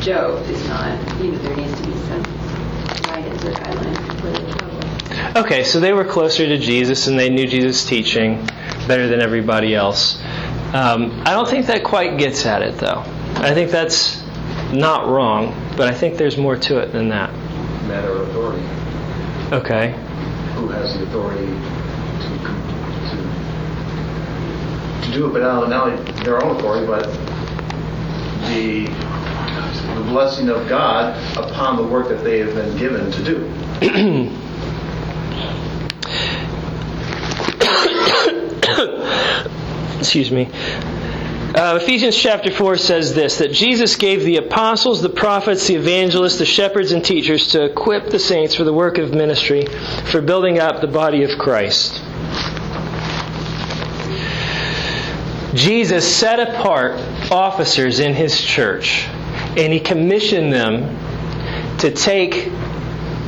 Joe 0.01 0.37
is 0.47 0.67
not. 0.67 0.97
You 1.21 1.31
know, 1.31 1.37
there 1.39 1.55
needs 1.55 1.79
to 1.79 1.87
be 1.87 1.93
some 1.93 2.23
guidance 3.03 3.43
or 3.45 3.51
guidelines 3.51 4.19
for 4.19 4.31
the 4.31 4.39
trouble. 4.57 5.43
Okay, 5.45 5.63
so 5.63 5.79
they 5.79 5.93
were 5.93 6.03
closer 6.05 6.47
to 6.47 6.57
Jesus 6.57 7.05
and 7.07 7.19
they 7.19 7.29
knew 7.29 7.45
Jesus' 7.45 7.85
teaching 7.85 8.43
better 8.87 9.07
than 9.07 9.21
everybody 9.21 9.75
else. 9.75 10.19
Um, 10.73 11.21
I 11.25 11.31
don't 11.31 11.47
think 11.47 11.67
that 11.67 11.83
quite 11.83 12.17
gets 12.17 12.45
at 12.47 12.63
it, 12.63 12.77
though. 12.77 13.03
I 13.35 13.53
think 13.53 13.69
that's 13.69 14.23
not 14.73 15.07
wrong, 15.07 15.53
but 15.77 15.87
I 15.87 15.93
think 15.93 16.17
there's 16.17 16.37
more 16.37 16.55
to 16.55 16.79
it 16.79 16.91
than 16.91 17.09
that. 17.09 17.31
matter 17.87 18.09
of 18.11 18.29
authority. 18.29 18.63
Okay. 19.53 19.91
Who 20.55 20.67
has 20.69 20.97
the 20.97 21.03
authority 21.03 21.45
to 21.45 22.37
to, 25.01 25.05
to 25.05 25.11
do 25.13 25.27
it, 25.27 25.33
but 25.33 25.41
not, 25.41 25.69
not 25.69 25.89
only 25.89 26.11
their 26.23 26.43
own 26.43 26.55
authority, 26.55 26.87
but 26.87 27.03
the 28.47 28.87
the 30.01 30.09
blessing 30.09 30.49
of 30.49 30.67
God 30.67 31.15
upon 31.37 31.77
the 31.77 31.83
work 31.83 32.09
that 32.09 32.23
they 32.23 32.39
have 32.39 32.55
been 32.55 32.75
given 32.77 33.11
to 33.11 33.23
do. 33.23 33.45
Excuse 39.99 40.31
me. 40.31 40.49
Uh, 41.53 41.77
Ephesians 41.81 42.15
chapter 42.15 42.49
4 42.49 42.77
says 42.77 43.13
this 43.13 43.37
that 43.37 43.51
Jesus 43.51 43.97
gave 43.97 44.23
the 44.23 44.37
apostles, 44.37 45.01
the 45.01 45.09
prophets, 45.09 45.67
the 45.67 45.75
evangelists, 45.75 46.39
the 46.39 46.45
shepherds, 46.45 46.93
and 46.93 47.03
teachers 47.03 47.49
to 47.49 47.65
equip 47.65 48.09
the 48.09 48.19
saints 48.19 48.55
for 48.55 48.63
the 48.63 48.73
work 48.73 48.97
of 48.97 49.13
ministry, 49.13 49.65
for 50.05 50.21
building 50.21 50.59
up 50.59 50.81
the 50.81 50.87
body 50.87 51.23
of 51.23 51.37
Christ. 51.37 52.01
Jesus 55.53 56.15
set 56.15 56.39
apart 56.39 56.93
officers 57.29 57.99
in 57.99 58.13
his 58.13 58.41
church, 58.41 59.05
and 59.57 59.73
he 59.73 59.79
commissioned 59.79 60.53
them 60.53 60.97
to 61.79 61.91
take 61.91 62.51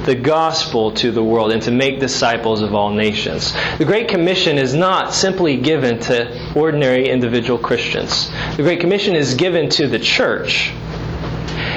the 0.05 0.15
gospel 0.15 0.91
to 0.91 1.11
the 1.11 1.23
world 1.23 1.51
and 1.51 1.61
to 1.63 1.71
make 1.71 1.99
disciples 1.99 2.61
of 2.61 2.73
all 2.73 2.91
nations. 2.91 3.53
The 3.77 3.85
Great 3.85 4.09
Commission 4.09 4.57
is 4.57 4.73
not 4.73 5.13
simply 5.13 5.57
given 5.57 5.99
to 6.01 6.53
ordinary 6.55 7.09
individual 7.09 7.57
Christians. 7.57 8.29
The 8.57 8.63
Great 8.63 8.79
Commission 8.79 9.15
is 9.15 9.35
given 9.35 9.69
to 9.71 9.87
the 9.87 9.99
church. 9.99 10.71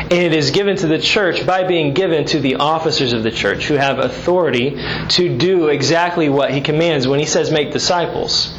And 0.09 0.13
it 0.13 0.35
is 0.35 0.51
given 0.51 0.77
to 0.77 0.87
the 0.87 0.99
church 0.99 1.47
by 1.47 1.65
being 1.65 1.93
given 1.93 2.27
to 2.27 2.39
the 2.39 2.57
officers 2.57 3.13
of 3.13 3.23
the 3.23 3.31
church 3.31 3.67
who 3.67 3.75
have 3.75 3.99
authority 3.99 4.81
to 5.11 5.37
do 5.37 5.69
exactly 5.69 6.29
what 6.29 6.53
he 6.53 6.61
commands 6.61 7.09
when 7.09 7.19
he 7.19 7.27
says 7.27 7.51
make 7.51 7.73
disciples. 7.73 8.55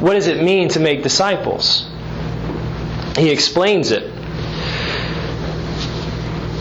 What 0.00 0.14
does 0.14 0.26
it 0.26 0.42
mean 0.42 0.70
to 0.70 0.80
make 0.80 1.02
disciples? 1.02 1.86
He 3.16 3.30
explains 3.30 3.90
it. 3.90 4.17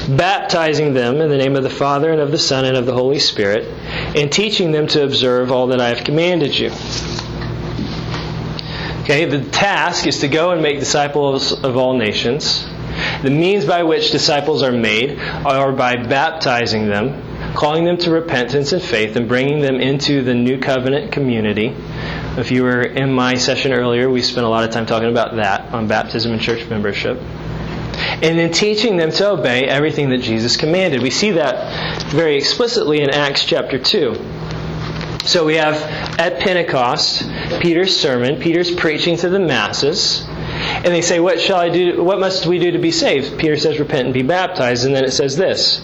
Baptizing 0.08 0.94
them 0.94 1.20
in 1.20 1.30
the 1.30 1.38
name 1.38 1.56
of 1.56 1.64
the 1.64 1.70
Father 1.70 2.12
and 2.12 2.22
of 2.22 2.32
the 2.32 2.38
Son 2.38 2.64
and 2.64 2.78
of 2.78 2.86
the 2.86 2.94
Holy 2.94 3.20
Spirit, 3.20 3.66
and 4.16 4.32
teaching 4.32 4.72
them 4.72 4.88
to 4.88 5.04
observe 5.04 5.52
all 5.52 5.68
that 5.68 5.82
I 5.82 5.90
have 5.90 6.06
commanded 6.06 6.58
you. 6.58 6.72
Okay, 9.02 9.26
the 9.26 9.42
task 9.52 10.08
is 10.08 10.20
to 10.20 10.28
go 10.28 10.52
and 10.52 10.62
make 10.62 10.80
disciples 10.80 11.52
of 11.64 11.78
all 11.78 11.98
nations. 11.98 12.66
The 13.22 13.30
means 13.30 13.66
by 13.66 13.84
which 13.84 14.12
disciples 14.12 14.64
are 14.64 14.72
made 14.72 15.20
are 15.20 15.72
by 15.72 15.96
baptizing 15.96 16.88
them, 16.88 17.54
calling 17.54 17.86
them 17.86 17.98
to 17.98 18.12
repentance 18.12 18.74
and 18.74 18.82
faith, 18.82 19.16
and 19.16 19.28
bringing 19.28 19.60
them 19.60 19.76
into 19.76 20.24
the 20.24 20.34
new 20.34 20.60
covenant 20.60 21.12
community. 21.12 21.74
If 22.38 22.52
you 22.52 22.64
were 22.64 22.82
in 22.82 23.12
my 23.14 23.36
session 23.36 23.72
earlier, 23.72 24.10
we 24.10 24.22
spent 24.22 24.46
a 24.46 24.50
lot 24.50 24.64
of 24.64 24.72
time 24.72 24.86
talking 24.86 25.10
about 25.10 25.36
that 25.36 25.74
on 25.74 25.88
baptism 25.88 26.32
and 26.32 26.42
church 26.42 26.68
membership. 26.70 27.20
And 28.22 28.40
then 28.40 28.52
teaching 28.52 28.98
them 28.98 29.12
to 29.12 29.32
obey 29.32 29.66
everything 29.66 30.10
that 30.10 30.20
Jesus 30.20 30.58
commanded. 30.58 31.02
We 31.02 31.12
see 31.12 31.32
that 31.32 32.12
very 32.12 32.38
explicitly 32.38 33.02
in 33.02 33.12
Acts 33.12 33.46
chapter 33.46 33.78
2. 33.78 34.16
So 35.28 35.46
we 35.46 35.56
have 35.56 35.76
at 36.18 36.40
Pentecost 36.40 37.30
Peter's 37.60 37.96
sermon. 37.96 38.40
Peter's 38.40 38.74
preaching 38.74 39.18
to 39.18 39.30
the 39.30 39.40
masses. 39.40 40.26
And 40.26 40.86
they 40.86 41.02
say, 41.02 41.20
What 41.20 41.40
shall 41.42 41.60
I 41.60 41.70
do? 41.70 42.02
What 42.02 42.20
must 42.20 42.46
we 42.46 42.60
do 42.60 42.72
to 42.72 42.80
be 42.80 42.92
saved? 42.92 43.38
Peter 43.38 43.58
says, 43.58 43.78
Repent 43.78 44.06
and 44.06 44.14
be 44.14 44.22
baptized. 44.22 44.86
And 44.86 44.96
then 44.96 45.04
it 45.04 45.12
says 45.12 45.36
this 45.36 45.82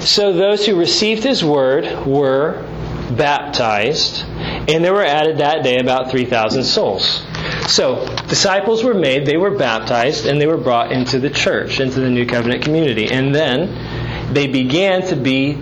So 0.00 0.32
those 0.32 0.64
who 0.64 0.76
received 0.76 1.24
his 1.24 1.44
word 1.44 2.06
were 2.06 2.66
baptized, 3.10 4.24
and 4.24 4.82
there 4.82 4.94
were 4.94 5.04
added 5.04 5.38
that 5.38 5.62
day 5.62 5.78
about 5.78 6.10
3,000 6.10 6.64
souls. 6.64 7.22
So, 7.68 8.06
disciples 8.28 8.82
were 8.82 8.94
made, 8.94 9.26
they 9.26 9.36
were 9.36 9.50
baptized, 9.50 10.26
and 10.26 10.40
they 10.40 10.46
were 10.46 10.56
brought 10.56 10.90
into 10.90 11.18
the 11.18 11.28
church, 11.28 11.80
into 11.80 12.00
the 12.00 12.10
new 12.10 12.24
covenant 12.24 12.62
community. 12.64 13.10
And 13.10 13.34
then 13.34 14.32
they 14.32 14.46
began 14.46 15.06
to 15.08 15.16
be 15.16 15.58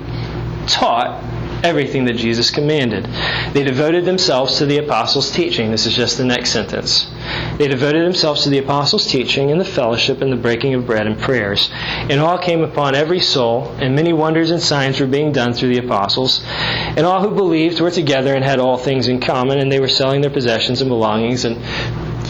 taught 0.69 1.23
everything 1.67 2.05
that 2.05 2.17
Jesus 2.17 2.51
commanded. 2.51 3.05
They 3.53 3.65
devoted 3.65 4.05
themselves 4.05 4.59
to 4.59 4.67
the 4.67 4.79
apostles' 4.79 5.33
teaching. 5.33 5.73
This 5.73 5.85
is 5.85 5.97
just 5.97 6.17
the 6.17 6.25
next 6.25 6.51
sentence. 6.51 7.11
They 7.59 7.67
devoted 7.67 8.07
themselves 8.07 8.45
to 8.45 8.51
the 8.51 8.59
apostles' 8.59 9.07
teaching 9.07 9.51
and 9.51 9.61
the 9.61 9.65
fellowship 9.65 10.23
and 10.23 10.33
the 10.33 10.37
breaking 10.37 10.75
of 10.75 10.87
bread 10.87 11.07
and 11.07 11.19
prayers. 11.19 11.69
And 11.73 12.21
all 12.21 12.39
came 12.39 12.63
upon 12.63 12.95
every 12.95 13.21
soul, 13.21 13.73
and 13.81 13.97
many 13.97 14.13
wonders 14.13 14.53
and 14.53 14.63
signs 14.63 15.01
were 15.01 15.09
being 15.09 15.33
done 15.33 15.53
through 15.53 15.75
the 15.75 15.85
apostles. 15.85 16.43
And 16.47 17.01
all 17.01 17.21
who 17.21 17.35
believed 17.35 17.81
were 17.81 17.91
together 17.91 18.35
and 18.35 18.45
had 18.45 18.61
all 18.61 18.77
things 18.77 19.09
in 19.09 19.21
common, 19.21 19.59
and 19.59 19.71
they 19.71 19.81
were 19.81 19.89
selling 19.89 20.21
their 20.21 20.31
possessions 20.31 20.81
and 20.81 20.89
belongings. 20.89 21.45
And 21.45 21.57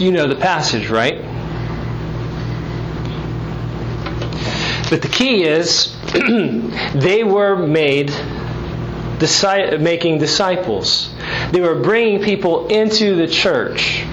you 0.01 0.11
know 0.11 0.27
the 0.27 0.35
passage, 0.35 0.89
right? 0.89 1.21
But 4.89 5.01
the 5.01 5.09
key 5.09 5.43
is 5.43 5.93
they 6.95 7.23
were 7.23 7.57
made 7.57 8.09
making 9.19 10.19
disciples. 10.19 11.09
They 11.51 11.61
were 11.61 11.81
bringing 11.81 12.21
people 12.23 12.67
into 12.67 13.15
the 13.15 13.27
church 13.27 14.03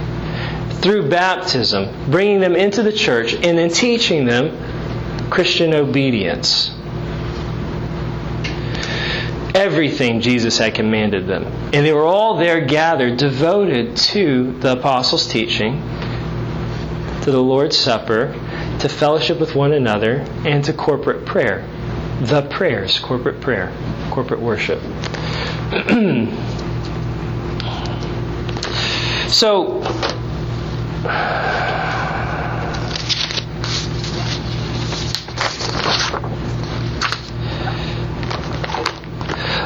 through 0.81 1.09
baptism, 1.09 2.11
bringing 2.11 2.41
them 2.41 2.57
into 2.57 2.83
the 2.83 2.93
church, 2.93 3.33
and 3.35 3.57
then 3.57 3.71
teaching 3.71 4.25
them 4.27 5.31
Christian 5.31 5.73
obedience. 5.75 6.71
Everything 9.55 10.21
Jesus 10.21 10.59
had 10.59 10.75
commanded 10.75 11.27
them. 11.27 11.45
And 11.45 11.87
they 11.87 11.93
were 11.93 12.05
all 12.05 12.37
there 12.37 12.67
gathered, 12.67 13.17
devoted 13.19 13.97
to 13.97 14.53
the 14.59 14.73
apostles' 14.73 15.27
teaching, 15.27 15.81
to 17.23 17.31
the 17.31 17.41
Lord's 17.41 17.77
Supper, 17.77 18.33
to 18.81 18.89
fellowship 18.89 19.41
with 19.41 19.55
one 19.55 19.73
another, 19.73 20.17
and 20.45 20.65
to 20.65 20.73
corporate 20.73 21.25
prayer. 21.25 21.67
The 22.21 22.47
prayers, 22.49 23.01
corporate 23.01 23.41
prayer, 23.41 23.73
corporate 24.11 24.41
worship. 24.41 24.81
so, 29.29 29.83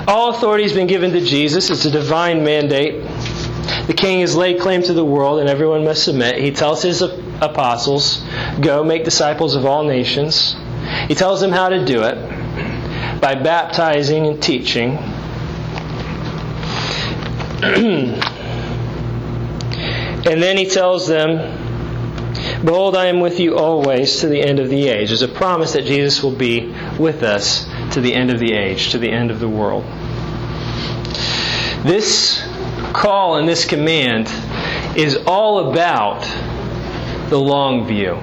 all 0.09 0.31
authority 0.31 0.65
has 0.65 0.73
been 0.73 0.87
given 0.87 1.13
to 1.13 1.21
Jesus. 1.21 1.69
It's 1.69 1.85
a 1.85 1.91
divine 1.91 2.45
mandate. 2.45 3.05
The 3.87 3.95
king 3.95 4.21
has 4.21 4.35
laid 4.35 4.59
claim 4.59 4.83
to 4.85 4.95
the 4.95 5.05
world, 5.05 5.41
and 5.41 5.51
everyone 5.51 5.85
must 5.85 6.03
submit. 6.03 6.39
He 6.39 6.51
tells 6.51 6.83
his 6.83 7.03
apostles, 7.03 8.25
Go 8.61 8.83
make 8.83 9.05
disciples 9.05 9.55
of 9.55 9.67
all 9.67 9.85
nations. 9.85 10.57
He 11.09 11.15
tells 11.15 11.43
them 11.43 11.53
how 11.53 11.69
to 11.69 11.85
do 11.85 12.05
it 12.05 12.28
by 13.21 13.35
baptizing 13.35 14.27
and 14.27 14.43
teaching. 14.43 14.97
and 17.63 18.23
then 20.43 20.57
he 20.57 20.67
tells 20.67 21.09
them, 21.09 21.57
Behold, 22.65 22.97
I 22.97 23.07
am 23.07 23.21
with 23.21 23.41
you 23.41 23.57
always 23.57 24.21
to 24.21 24.29
the 24.29 24.41
end 24.41 24.59
of 24.59 24.69
the 24.69 24.89
age. 24.89 25.09
There's 25.09 25.23
a 25.23 25.29
promise 25.29 25.73
that 25.75 25.85
Jesus 25.85 26.23
will 26.23 26.35
be 26.35 26.75
with 26.99 27.23
us 27.23 27.67
to 27.93 28.01
the 28.01 28.15
end 28.15 28.31
of 28.31 28.39
the 28.39 28.53
age, 28.53 28.91
to 28.91 28.99
the 28.99 29.11
end 29.11 29.31
of 29.31 29.41
the 29.41 29.49
world. 29.49 29.85
This 31.85 32.43
call 32.93 33.37
and 33.37 33.49
this 33.49 33.65
command 33.65 34.29
is 34.97 35.17
all 35.27 35.71
about 35.71 36.23
the 37.31 37.39
long 37.39 37.87
view. 37.87 38.19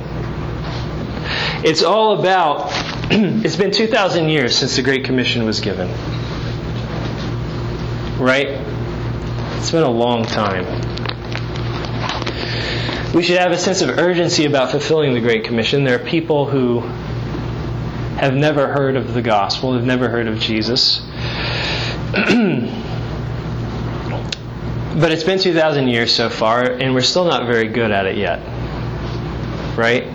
It's 1.63 1.81
all 1.81 2.19
about, 2.19 2.71
it's 3.11 3.55
been 3.55 3.69
2,000 3.69 4.29
years 4.29 4.57
since 4.57 4.75
the 4.77 4.81
Great 4.81 5.05
Commission 5.05 5.45
was 5.45 5.59
given. 5.59 5.87
Right? 8.17 8.47
It's 9.57 9.69
been 9.69 9.83
a 9.83 9.89
long 9.89 10.23
time. 10.23 10.65
We 13.13 13.21
should 13.21 13.37
have 13.37 13.51
a 13.51 13.59
sense 13.59 13.83
of 13.83 13.99
urgency 13.99 14.45
about 14.45 14.71
fulfilling 14.71 15.13
the 15.13 15.21
Great 15.21 15.43
Commission. 15.43 15.83
There 15.83 16.01
are 16.01 16.03
people 16.03 16.47
who 16.47 16.79
have 18.17 18.33
never 18.33 18.73
heard 18.73 18.95
of 18.95 19.13
the 19.13 19.21
gospel, 19.21 19.73
have 19.73 19.85
never 19.85 20.09
heard 20.09 20.27
of 20.27 20.39
Jesus. 20.39 21.01
but 24.99 25.11
it's 25.11 25.23
been 25.23 25.37
2,000 25.37 25.89
years 25.89 26.11
so 26.11 26.31
far, 26.31 26.63
and 26.63 26.95
we're 26.95 27.01
still 27.01 27.25
not 27.25 27.45
very 27.45 27.67
good 27.67 27.91
at 27.91 28.07
it 28.07 28.17
yet. 28.17 28.39
Right? 29.77 30.14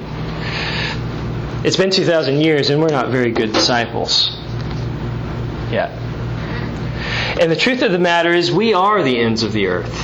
It's 1.63 1.77
been 1.77 1.91
2,000 1.91 2.41
years, 2.41 2.71
and 2.71 2.81
we're 2.81 2.89
not 2.89 3.11
very 3.11 3.33
good 3.33 3.53
disciples 3.53 4.31
yet. 5.71 5.91
And 7.39 7.51
the 7.53 7.57
truth 7.57 7.83
of 7.83 7.93
the 7.93 7.99
matter 7.99 8.33
is, 8.33 8.51
we 8.51 8.73
are 8.73 9.03
the 9.03 9.19
ends 9.19 9.43
of 9.43 9.53
the 9.53 9.67
earth. 9.67 9.95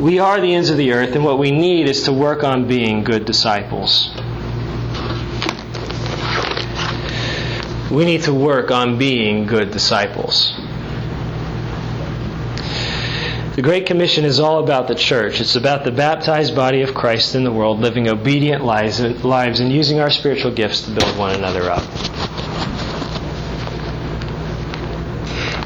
We 0.00 0.18
are 0.18 0.40
the 0.40 0.52
ends 0.54 0.70
of 0.70 0.76
the 0.76 0.92
earth, 0.92 1.14
and 1.14 1.24
what 1.24 1.38
we 1.38 1.52
need 1.52 1.88
is 1.88 2.02
to 2.04 2.12
work 2.12 2.42
on 2.42 2.66
being 2.66 3.04
good 3.04 3.24
disciples. 3.26 4.10
We 7.90 8.04
need 8.04 8.24
to 8.24 8.34
work 8.34 8.72
on 8.72 8.98
being 8.98 9.46
good 9.46 9.70
disciples. 9.70 10.52
The 13.56 13.62
Great 13.62 13.86
Commission 13.86 14.26
is 14.26 14.38
all 14.38 14.62
about 14.62 14.86
the 14.86 14.94
church. 14.94 15.40
It's 15.40 15.56
about 15.56 15.84
the 15.84 15.90
baptized 15.90 16.54
body 16.54 16.82
of 16.82 16.92
Christ 16.92 17.34
in 17.34 17.42
the 17.42 17.50
world 17.50 17.80
living 17.80 18.06
obedient 18.06 18.62
lives, 18.62 19.00
lives 19.00 19.60
and 19.60 19.72
using 19.72 19.98
our 19.98 20.10
spiritual 20.10 20.50
gifts 20.52 20.82
to 20.82 20.90
build 20.90 21.16
one 21.16 21.34
another 21.34 21.70
up. 21.70 21.82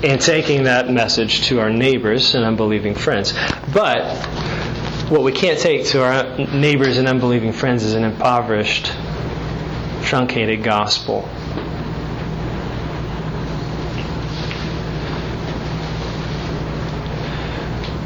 and 0.03 0.19
taking 0.19 0.63
that 0.63 0.89
message 0.89 1.43
to 1.43 1.61
our 1.61 1.69
neighbors 1.69 2.35
and 2.35 2.43
unbelieving 2.43 2.95
friends. 2.95 3.35
But 3.75 4.03
what 5.11 5.23
we 5.23 5.33
can't 5.33 5.59
take 5.59 5.85
to 5.89 6.03
our 6.03 6.39
neighbors 6.39 6.97
and 6.97 7.07
unbelieving 7.07 7.53
friends 7.53 7.85
is 7.85 7.93
an 7.93 8.05
impoverished, 8.05 8.91
truncated 10.05 10.63
gospel. 10.63 11.29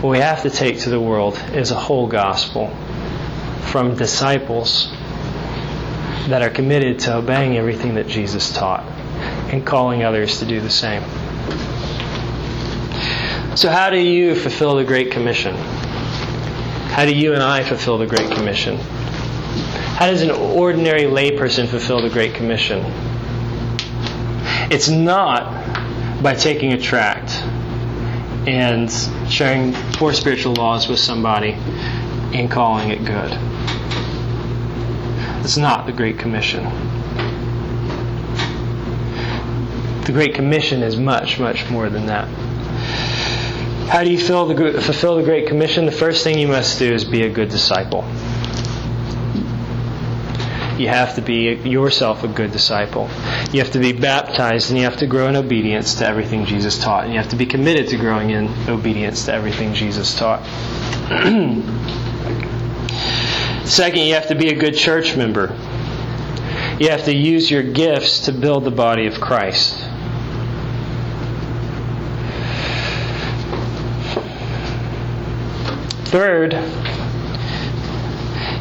What 0.05 0.11
we 0.11 0.19
have 0.19 0.43
to 0.43 0.51
take 0.51 0.81
to 0.81 0.90
the 0.90 1.01
world 1.01 1.43
is 1.55 1.71
a 1.71 1.75
whole 1.81 2.07
gospel 2.07 2.69
from 3.69 3.97
disciples 3.97 4.90
that 6.29 6.43
are 6.43 6.51
committed 6.51 6.99
to 6.99 7.17
obeying 7.17 7.57
everything 7.57 7.95
that 7.95 8.07
Jesus 8.07 8.53
taught 8.53 8.83
and 9.51 9.64
calling 9.64 10.05
others 10.05 10.40
to 10.40 10.45
do 10.45 10.61
the 10.61 10.69
same. 10.69 11.01
So, 13.57 13.71
how 13.71 13.88
do 13.88 13.97
you 13.97 14.35
fulfill 14.35 14.75
the 14.77 14.85
Great 14.85 15.11
Commission? 15.11 15.57
How 15.57 17.07
do 17.07 17.14
you 17.17 17.33
and 17.33 17.43
I 17.43 17.62
fulfill 17.62 17.97
the 17.97 18.07
Great 18.07 18.31
Commission? 18.31 18.77
How 18.77 20.09
does 20.09 20.21
an 20.21 20.33
ordinary 20.33 21.05
layperson 21.05 21.67
fulfill 21.67 22.03
the 22.03 22.11
Great 22.11 22.35
Commission? 22.35 22.85
It's 24.71 24.90
not 24.90 26.23
by 26.23 26.35
taking 26.35 26.75
a 26.75 26.79
tract 26.79 27.43
and 28.47 28.90
sharing 29.31 29.75
four 29.96 30.12
spiritual 30.12 30.54
laws 30.54 30.88
with 30.88 30.98
somebody 30.98 31.52
and 31.52 32.50
calling 32.50 32.90
it 32.90 33.04
good. 33.04 33.33
It's 35.44 35.57
not 35.57 35.87
the 35.87 35.92
Great 35.92 36.18
Commission. 36.18 36.64
The 40.04 40.12
Great 40.12 40.35
Commission 40.35 40.83
is 40.83 40.96
much, 40.96 41.38
much 41.38 41.70
more 41.70 41.88
than 41.88 42.07
that. 42.07 42.28
How 43.88 44.02
do 44.02 44.11
you 44.11 44.18
the, 44.18 44.80
fulfill 44.80 45.16
the 45.16 45.22
Great 45.22 45.46
Commission? 45.46 45.87
The 45.87 45.92
first 45.92 46.24
thing 46.24 46.38
you 46.38 46.48
must 46.48 46.78
do 46.78 46.92
is 46.92 47.04
be 47.04 47.22
a 47.22 47.30
good 47.30 47.48
disciple. 47.48 48.02
You 50.78 50.88
have 50.88 51.14
to 51.14 51.22
be 51.22 51.54
yourself 51.68 52.24
a 52.24 52.28
good 52.28 52.50
disciple. 52.50 53.08
You 53.52 53.60
have 53.60 53.70
to 53.72 53.78
be 53.78 53.92
baptized 53.92 54.70
and 54.70 54.78
you 54.78 54.84
have 54.84 54.96
to 54.98 55.06
grow 55.06 55.28
in 55.28 55.37
obedience 55.37 55.94
to 55.96 56.06
everything 56.06 56.46
Jesus 56.46 56.78
taught. 56.78 57.04
And 57.04 57.12
you 57.12 57.20
have 57.20 57.30
to 57.30 57.37
be 57.37 57.46
committed 57.46 57.88
to 57.88 57.96
growing 57.96 58.30
in 58.30 58.48
obedience 58.68 59.26
to 59.26 59.34
everything 59.34 59.74
Jesus 59.74 60.18
taught. 60.18 60.42
Second, 63.64 64.02
you 64.02 64.14
have 64.14 64.28
to 64.28 64.34
be 64.34 64.48
a 64.48 64.58
good 64.58 64.74
church 64.74 65.16
member. 65.16 65.56
You 66.80 66.90
have 66.90 67.04
to 67.04 67.16
use 67.16 67.50
your 67.50 67.62
gifts 67.62 68.26
to 68.26 68.32
build 68.32 68.64
the 68.64 68.72
body 68.72 69.06
of 69.06 69.20
Christ. 69.20 69.78
Third, 76.10 76.54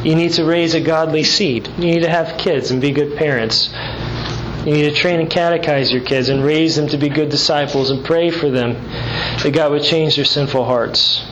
you 0.04 0.14
need 0.14 0.32
to 0.34 0.44
raise 0.44 0.74
a 0.74 0.80
godly 0.80 1.24
seed. 1.24 1.66
You 1.78 1.86
need 1.86 2.02
to 2.02 2.10
have 2.10 2.38
kids 2.38 2.70
and 2.70 2.80
be 2.80 2.90
good 2.90 3.16
parents. 3.16 3.70
You 4.66 4.72
need 4.72 4.90
to 4.90 4.94
train 4.94 5.20
and 5.20 5.30
catechize 5.30 5.92
your 5.92 6.02
kids 6.02 6.28
and 6.28 6.44
raise 6.44 6.76
them 6.76 6.88
to 6.88 6.98
be 6.98 7.08
good 7.08 7.30
disciples 7.30 7.90
and 7.90 8.04
pray 8.04 8.30
for 8.30 8.50
them 8.50 8.74
that 9.42 9.50
God 9.52 9.70
would 9.72 9.82
change 9.82 10.16
their 10.16 10.24
sinful 10.24 10.64
hearts. 10.64 11.24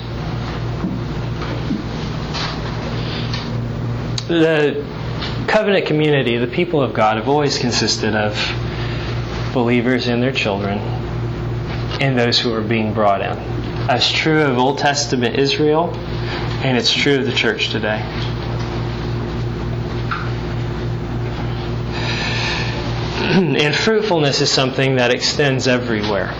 The 4.29 4.87
covenant 5.49 5.87
community, 5.87 6.39
the 6.39 6.47
people 6.47 6.83
of 6.83 6.95
God, 6.95 7.19
have 7.19 7.29
always 7.29 7.59
consisted 7.59 8.15
of 8.15 8.35
believers 9.53 10.09
and 10.09 10.23
their 10.23 10.33
children 10.33 10.79
and 12.01 12.19
those 12.19 12.39
who 12.39 12.55
are 12.55 12.63
being 12.63 12.95
brought 12.95 13.21
in. 13.21 13.37
That's 13.87 14.11
true 14.11 14.43
of 14.43 14.57
Old 14.57 14.79
Testament 14.79 15.39
Israel, 15.39 15.95
and 16.65 16.79
it's 16.79 16.93
true 16.93 17.19
of 17.19 17.27
the 17.27 17.33
church 17.33 17.71
today. 17.71 18.01
and 23.23 23.75
fruitfulness 23.75 24.41
is 24.41 24.51
something 24.51 24.97
that 24.97 25.13
extends 25.13 25.69
everywhere. 25.69 26.33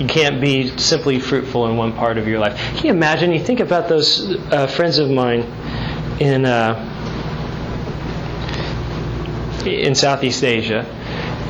You 0.00 0.08
can't 0.08 0.40
be 0.40 0.76
simply 0.76 1.20
fruitful 1.20 1.68
in 1.68 1.76
one 1.76 1.92
part 1.92 2.18
of 2.18 2.26
your 2.26 2.40
life. 2.40 2.58
Can 2.76 2.86
you 2.86 2.90
imagine? 2.90 3.30
You 3.30 3.38
think 3.38 3.60
about 3.60 3.88
those 3.88 4.36
uh, 4.50 4.66
friends 4.66 4.98
of 4.98 5.08
mine 5.08 5.42
in 6.18 6.46
uh, 6.46 6.90
in 9.64 9.94
Southeast 9.94 10.42
Asia, 10.42 10.80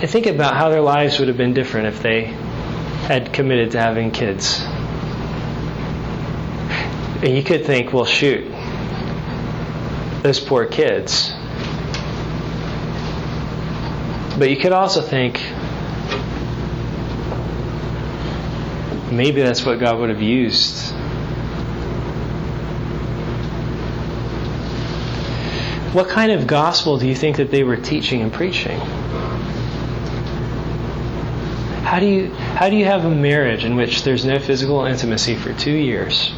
and 0.02 0.10
think 0.10 0.26
about 0.26 0.54
how 0.54 0.68
their 0.68 0.82
lives 0.82 1.18
would 1.18 1.28
have 1.28 1.38
been 1.38 1.54
different 1.54 1.86
if 1.86 2.02
they 2.02 2.24
had 3.06 3.32
committed 3.32 3.70
to 3.70 3.80
having 3.80 4.10
kids. 4.10 4.60
And 7.24 7.34
you 7.34 7.42
could 7.42 7.64
think, 7.64 7.94
well, 7.94 8.04
shoot, 8.04 8.44
those 10.22 10.38
poor 10.38 10.66
kids. 10.66 11.32
But 14.38 14.50
you 14.50 14.56
could 14.56 14.72
also 14.72 15.00
think, 15.00 15.40
maybe 19.12 19.42
that's 19.42 19.64
what 19.64 19.78
God 19.78 19.98
would 20.00 20.10
have 20.10 20.22
used. 20.22 20.92
What 25.94 26.08
kind 26.08 26.32
of 26.32 26.48
gospel 26.48 26.98
do 26.98 27.06
you 27.06 27.14
think 27.14 27.36
that 27.36 27.52
they 27.52 27.62
were 27.62 27.76
teaching 27.76 28.22
and 28.22 28.32
preaching? 28.32 28.80
How 31.84 32.00
do 32.00 32.06
you 32.06 32.34
how 32.34 32.68
do 32.68 32.74
you 32.74 32.86
have 32.86 33.04
a 33.04 33.10
marriage 33.10 33.64
in 33.64 33.76
which 33.76 34.02
there's 34.02 34.24
no 34.24 34.40
physical 34.40 34.84
intimacy 34.84 35.36
for 35.36 35.52
two 35.54 35.70
years? 35.70 36.32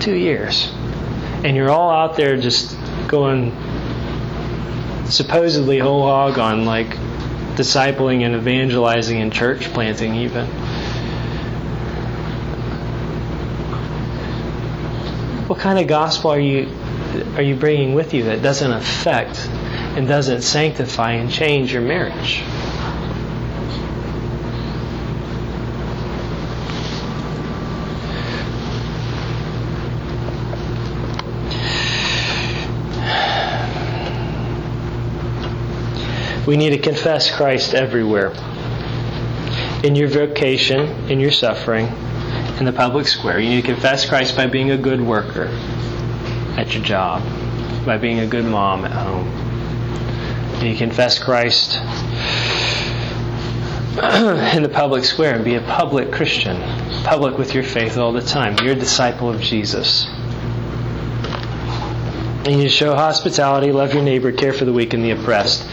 Two 0.00 0.14
years. 0.14 0.72
And 1.44 1.54
you're 1.54 1.70
all 1.70 1.90
out 1.90 2.16
there 2.16 2.38
just 2.38 2.78
going 3.06 3.52
supposedly 5.04 5.78
whole 5.78 6.02
hog 6.02 6.38
on 6.38 6.64
like 6.64 6.96
discipling 7.56 8.24
and 8.24 8.34
evangelizing 8.34 9.20
and 9.20 9.32
church 9.32 9.64
planting 9.72 10.14
even. 10.14 10.46
What 15.46 15.58
kind 15.58 15.78
of 15.78 15.86
gospel 15.86 16.30
are 16.30 16.40
you 16.40 16.68
are 17.36 17.42
you 17.42 17.54
bringing 17.54 17.94
with 17.94 18.12
you 18.14 18.24
that 18.24 18.42
doesn't 18.42 18.70
affect 18.72 19.38
and 19.96 20.06
doesn't 20.06 20.42
sanctify 20.42 21.12
and 21.12 21.30
change 21.30 21.72
your 21.72 21.82
marriage? 21.82 22.42
We 36.46 36.56
need 36.56 36.70
to 36.70 36.78
confess 36.78 37.34
Christ 37.34 37.74
everywhere. 37.74 38.32
In 39.82 39.96
your 39.96 40.08
vocation, 40.08 41.10
in 41.10 41.20
your 41.20 41.32
suffering, 41.32 41.86
in 42.58 42.64
the 42.64 42.72
public 42.72 43.06
square. 43.06 43.38
You 43.38 43.50
need 43.50 43.62
to 43.62 43.66
confess 43.66 44.08
Christ 44.08 44.36
by 44.36 44.46
being 44.46 44.70
a 44.70 44.76
good 44.76 45.00
worker 45.00 45.48
at 46.56 46.74
your 46.74 46.82
job, 46.82 47.22
by 47.84 47.98
being 47.98 48.20
a 48.20 48.26
good 48.26 48.44
mom 48.44 48.84
at 48.84 48.92
home. 48.92 49.26
You 50.64 50.76
confess 50.76 51.18
Christ 51.18 51.76
in 54.56 54.62
the 54.62 54.70
public 54.72 55.04
square 55.04 55.34
and 55.34 55.44
be 55.44 55.56
a 55.56 55.60
public 55.60 56.12
Christian, 56.12 56.56
public 57.04 57.36
with 57.36 57.54
your 57.54 57.62
faith 57.62 57.98
all 57.98 58.12
the 58.12 58.22
time. 58.22 58.56
You're 58.62 58.72
a 58.72 58.78
disciple 58.78 59.30
of 59.30 59.40
Jesus. 59.40 60.06
And 62.46 62.62
you 62.62 62.68
show 62.68 62.94
hospitality, 62.94 63.72
love 63.72 63.92
your 63.92 64.02
neighbor, 64.02 64.32
care 64.32 64.52
for 64.52 64.64
the 64.64 64.72
weak 64.72 64.94
and 64.94 65.04
the 65.04 65.10
oppressed. 65.10 65.68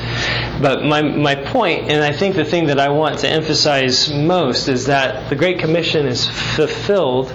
But 0.61 0.83
my, 0.83 1.01
my 1.01 1.35
point, 1.35 1.89
and 1.89 2.03
I 2.03 2.11
think 2.11 2.35
the 2.35 2.45
thing 2.45 2.67
that 2.67 2.79
I 2.79 2.89
want 2.89 3.19
to 3.19 3.29
emphasize 3.29 4.13
most, 4.13 4.67
is 4.67 4.85
that 4.85 5.29
the 5.29 5.35
Great 5.35 5.59
Commission 5.59 6.05
is 6.05 6.27
fulfilled 6.27 7.33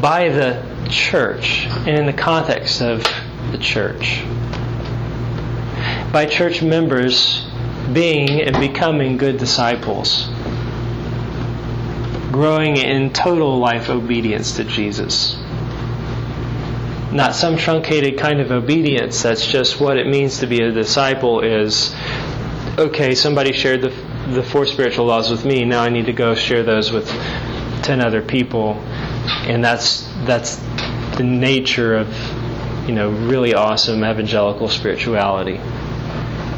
by 0.00 0.28
the 0.28 0.62
church 0.88 1.66
and 1.66 1.90
in 1.90 2.06
the 2.06 2.12
context 2.12 2.80
of 2.80 3.02
the 3.50 3.58
church. 3.58 4.24
By 6.12 6.26
church 6.26 6.62
members 6.62 7.46
being 7.92 8.42
and 8.42 8.58
becoming 8.58 9.16
good 9.16 9.38
disciples, 9.38 10.28
growing 12.30 12.76
in 12.76 13.12
total 13.12 13.58
life 13.58 13.90
obedience 13.90 14.56
to 14.56 14.64
Jesus 14.64 15.36
not 17.12 17.34
some 17.34 17.56
truncated 17.56 18.18
kind 18.18 18.40
of 18.40 18.50
obedience. 18.50 19.22
That's 19.22 19.46
just 19.46 19.80
what 19.80 19.98
it 19.98 20.06
means 20.06 20.38
to 20.38 20.46
be 20.46 20.62
a 20.62 20.72
disciple 20.72 21.40
is 21.40 21.94
okay 22.78 23.14
somebody 23.14 23.52
shared 23.52 23.82
the, 23.82 23.90
the 24.32 24.42
four 24.42 24.64
spiritual 24.64 25.04
laws 25.04 25.30
with 25.30 25.44
me. 25.44 25.64
Now 25.64 25.82
i 25.82 25.90
need 25.90 26.06
to 26.06 26.12
go 26.12 26.34
share 26.34 26.62
those 26.62 26.90
with 26.90 27.06
10 27.82 28.00
other 28.00 28.22
people. 28.22 28.74
And 29.44 29.62
that's 29.62 30.08
that's 30.24 30.56
the 31.16 31.24
nature 31.24 31.96
of 31.96 32.08
you 32.88 32.94
know 32.94 33.10
really 33.10 33.54
awesome 33.54 34.04
evangelical 34.04 34.68
spirituality. 34.68 35.58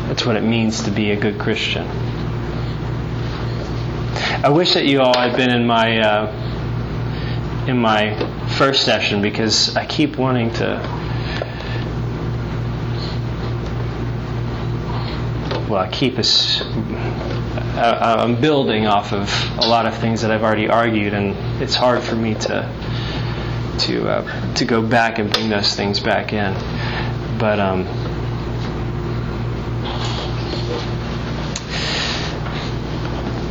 That's 0.09 0.25
what 0.25 0.37
it 0.37 0.43
means 0.43 0.85
to 0.85 0.91
be 0.91 1.11
a 1.11 1.17
good 1.17 1.39
christian. 1.41 1.87
I 4.45 4.51
wish 4.51 4.75
that 4.75 4.85
you 4.85 5.01
all 5.01 5.19
had 5.19 5.37
been 5.37 5.51
in 5.51 5.67
my 5.67 5.99
uh, 5.99 7.67
in 7.67 7.79
my 7.79 8.15
first 8.57 8.85
session 8.85 9.21
because 9.21 9.77
I 9.77 9.85
keep 9.85 10.17
wanting 10.17 10.51
to. 10.55 10.81
Well, 15.69 15.81
I 15.81 15.89
keep 15.91 16.19
us. 16.19 16.63
I'm 17.77 18.41
building 18.41 18.87
off 18.87 19.13
of 19.13 19.29
a 19.59 19.67
lot 19.67 19.87
of 19.87 19.97
things 19.97 20.23
that 20.23 20.31
I've 20.31 20.45
already 20.45 20.69
argued, 20.69 21.15
and 21.15 21.63
it's 21.63 21.75
hard 21.75 22.03
for 22.03 22.15
me 22.15 22.35
to 22.35 22.71
to 23.81 24.09
uh, 24.09 24.55
to 24.55 24.65
go 24.65 24.87
back 24.87 25.19
and 25.19 25.33
bring 25.33 25.49
those 25.49 25.75
things 25.75 25.99
back 25.99 26.33
in. 26.33 26.55
But 27.39 27.59
um, 27.59 27.87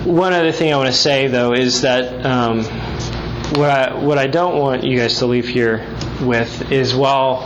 one 0.06 0.32
other 0.32 0.54
thing 0.54 0.74
I 0.74 0.78
want 0.78 0.88
to 0.88 0.94
say, 0.94 1.28
though, 1.28 1.54
is 1.54 1.82
that. 1.82 2.26
Um, 2.26 2.66
what 3.58 3.70
I 3.70 3.94
what 3.94 4.18
I 4.18 4.28
don't 4.28 4.58
want 4.58 4.84
you 4.84 4.98
guys 4.98 5.20
to 5.20 5.26
leave 5.26 5.48
here 5.48 5.96
with 6.22 6.72
is 6.72 6.96
while 6.96 7.42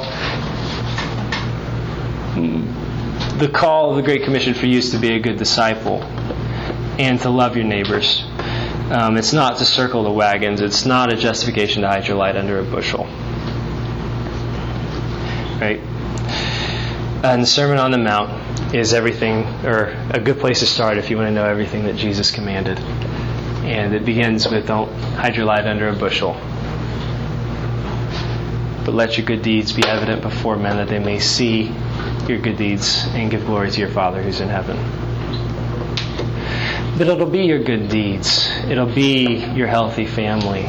the 3.38 3.50
call 3.50 3.92
of 3.92 3.98
the 3.98 4.02
Great 4.02 4.24
Commission 4.24 4.54
for 4.54 4.66
you 4.66 4.80
is 4.80 4.92
to 4.92 4.98
be 4.98 5.14
a 5.16 5.20
good 5.20 5.38
disciple 5.38 6.04
and 6.98 7.20
to 7.22 7.30
love 7.30 7.56
your 7.56 7.66
neighbors. 7.66 8.24
Um, 8.90 9.18
it's 9.18 9.34
not 9.34 9.58
to 9.58 9.66
circle 9.66 10.04
the 10.04 10.12
wagons. 10.12 10.62
It's 10.62 10.86
not 10.86 11.12
a 11.12 11.18
justification 11.18 11.82
to 11.82 11.90
hide 11.90 12.08
your 12.08 12.18
light 12.18 12.36
under 12.36 12.60
a 12.60 12.64
bushel. 12.64 13.04
Right? 15.60 15.82
And 17.24 17.44
the 17.44 17.48
Sermon 17.48 17.80
on 17.80 17.92
the 17.92 17.98
Mount 17.98 18.74
is 18.74 18.94
everything, 18.94 19.44
or 19.66 19.88
a 20.12 20.20
good 20.20 20.40
place 20.40 20.60
to 20.60 20.66
start 20.66 20.98
if 20.98 21.10
you 21.10 21.18
want 21.18 21.28
to 21.28 21.34
know 21.34 21.46
everything 21.46 21.84
that 21.86 21.96
Jesus 21.96 22.32
commanded. 22.32 22.80
And 23.68 23.94
it 23.94 24.06
begins 24.06 24.48
with 24.48 24.66
don't 24.66 24.90
hide 25.16 25.36
your 25.36 25.46
light 25.46 25.68
under 25.68 25.90
a 25.90 25.94
bushel. 25.94 26.34
But 28.86 28.94
let 28.94 29.18
your 29.18 29.26
good 29.26 29.42
deeds 29.42 29.74
be 29.74 29.84
evident 29.86 30.22
before 30.22 30.56
men 30.56 30.78
that 30.78 30.88
they 30.88 31.00
may 31.00 31.20
see 31.20 31.64
your 32.30 32.40
good 32.40 32.56
deeds 32.56 33.06
and 33.10 33.30
give 33.30 33.46
glory 33.46 33.70
to 33.70 33.80
your 33.82 33.90
Father 33.90 34.24
who's 34.24 34.40
in 34.40 34.48
heaven. 34.48 34.78
But 36.98 37.10
it'll 37.10 37.30
be 37.30 37.44
your 37.44 37.62
good 37.62 37.90
deeds. 37.90 38.50
It'll 38.70 38.86
be 38.86 39.36
your 39.54 39.68
healthy 39.68 40.06
family. 40.06 40.66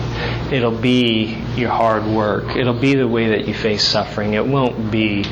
It'll 0.53 0.77
be 0.77 1.39
your 1.55 1.71
hard 1.71 2.05
work. 2.05 2.57
It'll 2.57 2.79
be 2.79 2.97
the 2.97 3.07
way 3.07 3.29
that 3.29 3.47
you 3.47 3.55
face 3.55 3.87
suffering. 3.87 4.35
It 4.35 4.45
won't 4.45 4.91
be 4.91 5.25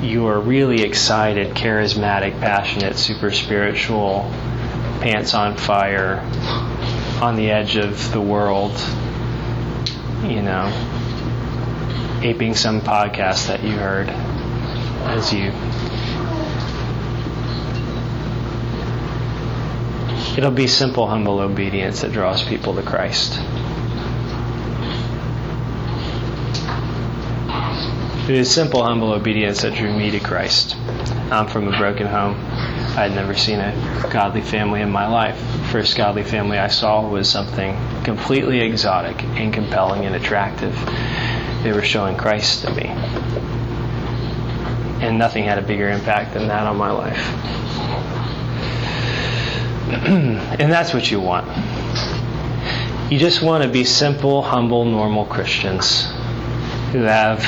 your 0.00 0.38
really 0.38 0.82
excited, 0.82 1.56
charismatic, 1.56 2.38
passionate, 2.40 2.96
super 2.96 3.32
spiritual, 3.32 4.30
pants 5.00 5.34
on 5.34 5.56
fire, 5.56 6.22
on 7.20 7.36
the 7.36 7.50
edge 7.50 7.76
of 7.76 8.12
the 8.12 8.20
world, 8.20 8.72
you 10.22 10.42
know, 10.42 10.68
aping 12.22 12.54
some 12.54 12.80
podcast 12.80 13.48
that 13.48 13.62
you 13.62 13.72
heard 13.72 14.08
as 14.08 15.32
you 15.32 15.52
It'll 20.36 20.52
be 20.52 20.68
simple, 20.68 21.08
humble 21.08 21.40
obedience 21.40 22.02
that 22.02 22.12
draws 22.12 22.42
people 22.44 22.74
to 22.76 22.82
Christ. 22.82 23.38
It 28.28 28.36
is 28.36 28.48
simple, 28.48 28.84
humble 28.84 29.12
obedience 29.12 29.62
that 29.62 29.74
drew 29.74 29.92
me 29.92 30.12
to 30.12 30.20
Christ. 30.20 30.76
I'm 31.32 31.48
from 31.48 31.66
a 31.66 31.76
broken 31.76 32.06
home. 32.06 32.36
I 32.36 33.08
had 33.08 33.12
never 33.12 33.34
seen 33.34 33.58
a 33.58 34.08
godly 34.10 34.40
family 34.40 34.82
in 34.82 34.90
my 34.90 35.08
life. 35.08 35.59
First 35.70 35.96
godly 35.96 36.24
family 36.24 36.58
I 36.58 36.66
saw 36.66 37.08
was 37.08 37.30
something 37.30 37.76
completely 38.02 38.60
exotic 38.60 39.22
and 39.22 39.54
compelling 39.54 40.04
and 40.04 40.16
attractive. 40.16 40.74
They 41.62 41.72
were 41.72 41.82
showing 41.82 42.16
Christ 42.16 42.62
to 42.62 42.74
me. 42.74 42.86
And 45.00 45.16
nothing 45.16 45.44
had 45.44 45.58
a 45.58 45.62
bigger 45.62 45.88
impact 45.88 46.34
than 46.34 46.48
that 46.48 46.66
on 46.66 46.76
my 46.76 46.90
life. 46.90 47.18
and 50.06 50.72
that's 50.72 50.92
what 50.92 51.08
you 51.08 51.20
want. 51.20 51.46
You 53.12 53.20
just 53.20 53.40
want 53.40 53.62
to 53.62 53.68
be 53.68 53.84
simple, 53.84 54.42
humble, 54.42 54.84
normal 54.84 55.24
Christians 55.24 56.06
who 56.90 57.02
have 57.02 57.38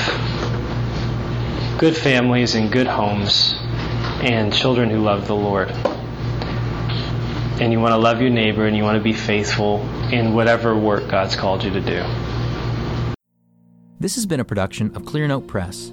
good 1.76 1.96
families 1.96 2.54
and 2.54 2.70
good 2.70 2.87
homes 2.87 3.56
and 4.22 4.52
children 4.52 4.90
who 4.90 4.98
love 4.98 5.26
the 5.26 5.35
Lord. 5.35 5.74
And 7.62 7.72
you 7.72 7.79
want 7.79 7.92
to 7.92 7.96
love 7.96 8.20
your 8.20 8.31
neighbor 8.31 8.66
and 8.66 8.77
you 8.77 8.83
want 8.83 8.98
to 8.98 9.03
be 9.03 9.12
faithful 9.12 9.81
in 10.11 10.35
whatever 10.35 10.77
work 10.77 11.09
God's 11.09 11.37
called 11.37 11.62
you 11.62 11.70
to 11.70 11.81
do. 11.81 12.03
This 14.01 14.16
has 14.16 14.27
been 14.27 14.40
a 14.40 14.44
production 14.44 14.92
of 14.96 15.03
Clearnote 15.03 15.46
Press. 15.46 15.92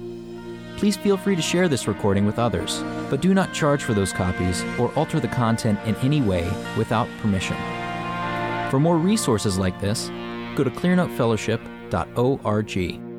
Please 0.78 0.96
feel 0.96 1.16
free 1.16 1.36
to 1.36 1.42
share 1.42 1.68
this 1.68 1.86
recording 1.86 2.26
with 2.26 2.40
others, 2.40 2.82
but 3.08 3.20
do 3.20 3.34
not 3.34 3.54
charge 3.54 3.84
for 3.84 3.94
those 3.94 4.12
copies 4.12 4.64
or 4.80 4.92
alter 4.96 5.20
the 5.20 5.28
content 5.28 5.78
in 5.86 5.94
any 5.96 6.20
way 6.20 6.50
without 6.76 7.06
permission. 7.20 7.56
For 8.72 8.80
more 8.80 8.96
resources 8.96 9.56
like 9.56 9.80
this, 9.80 10.08
go 10.56 10.64
to 10.64 10.70
clearnotefellowship.org. 10.70 13.09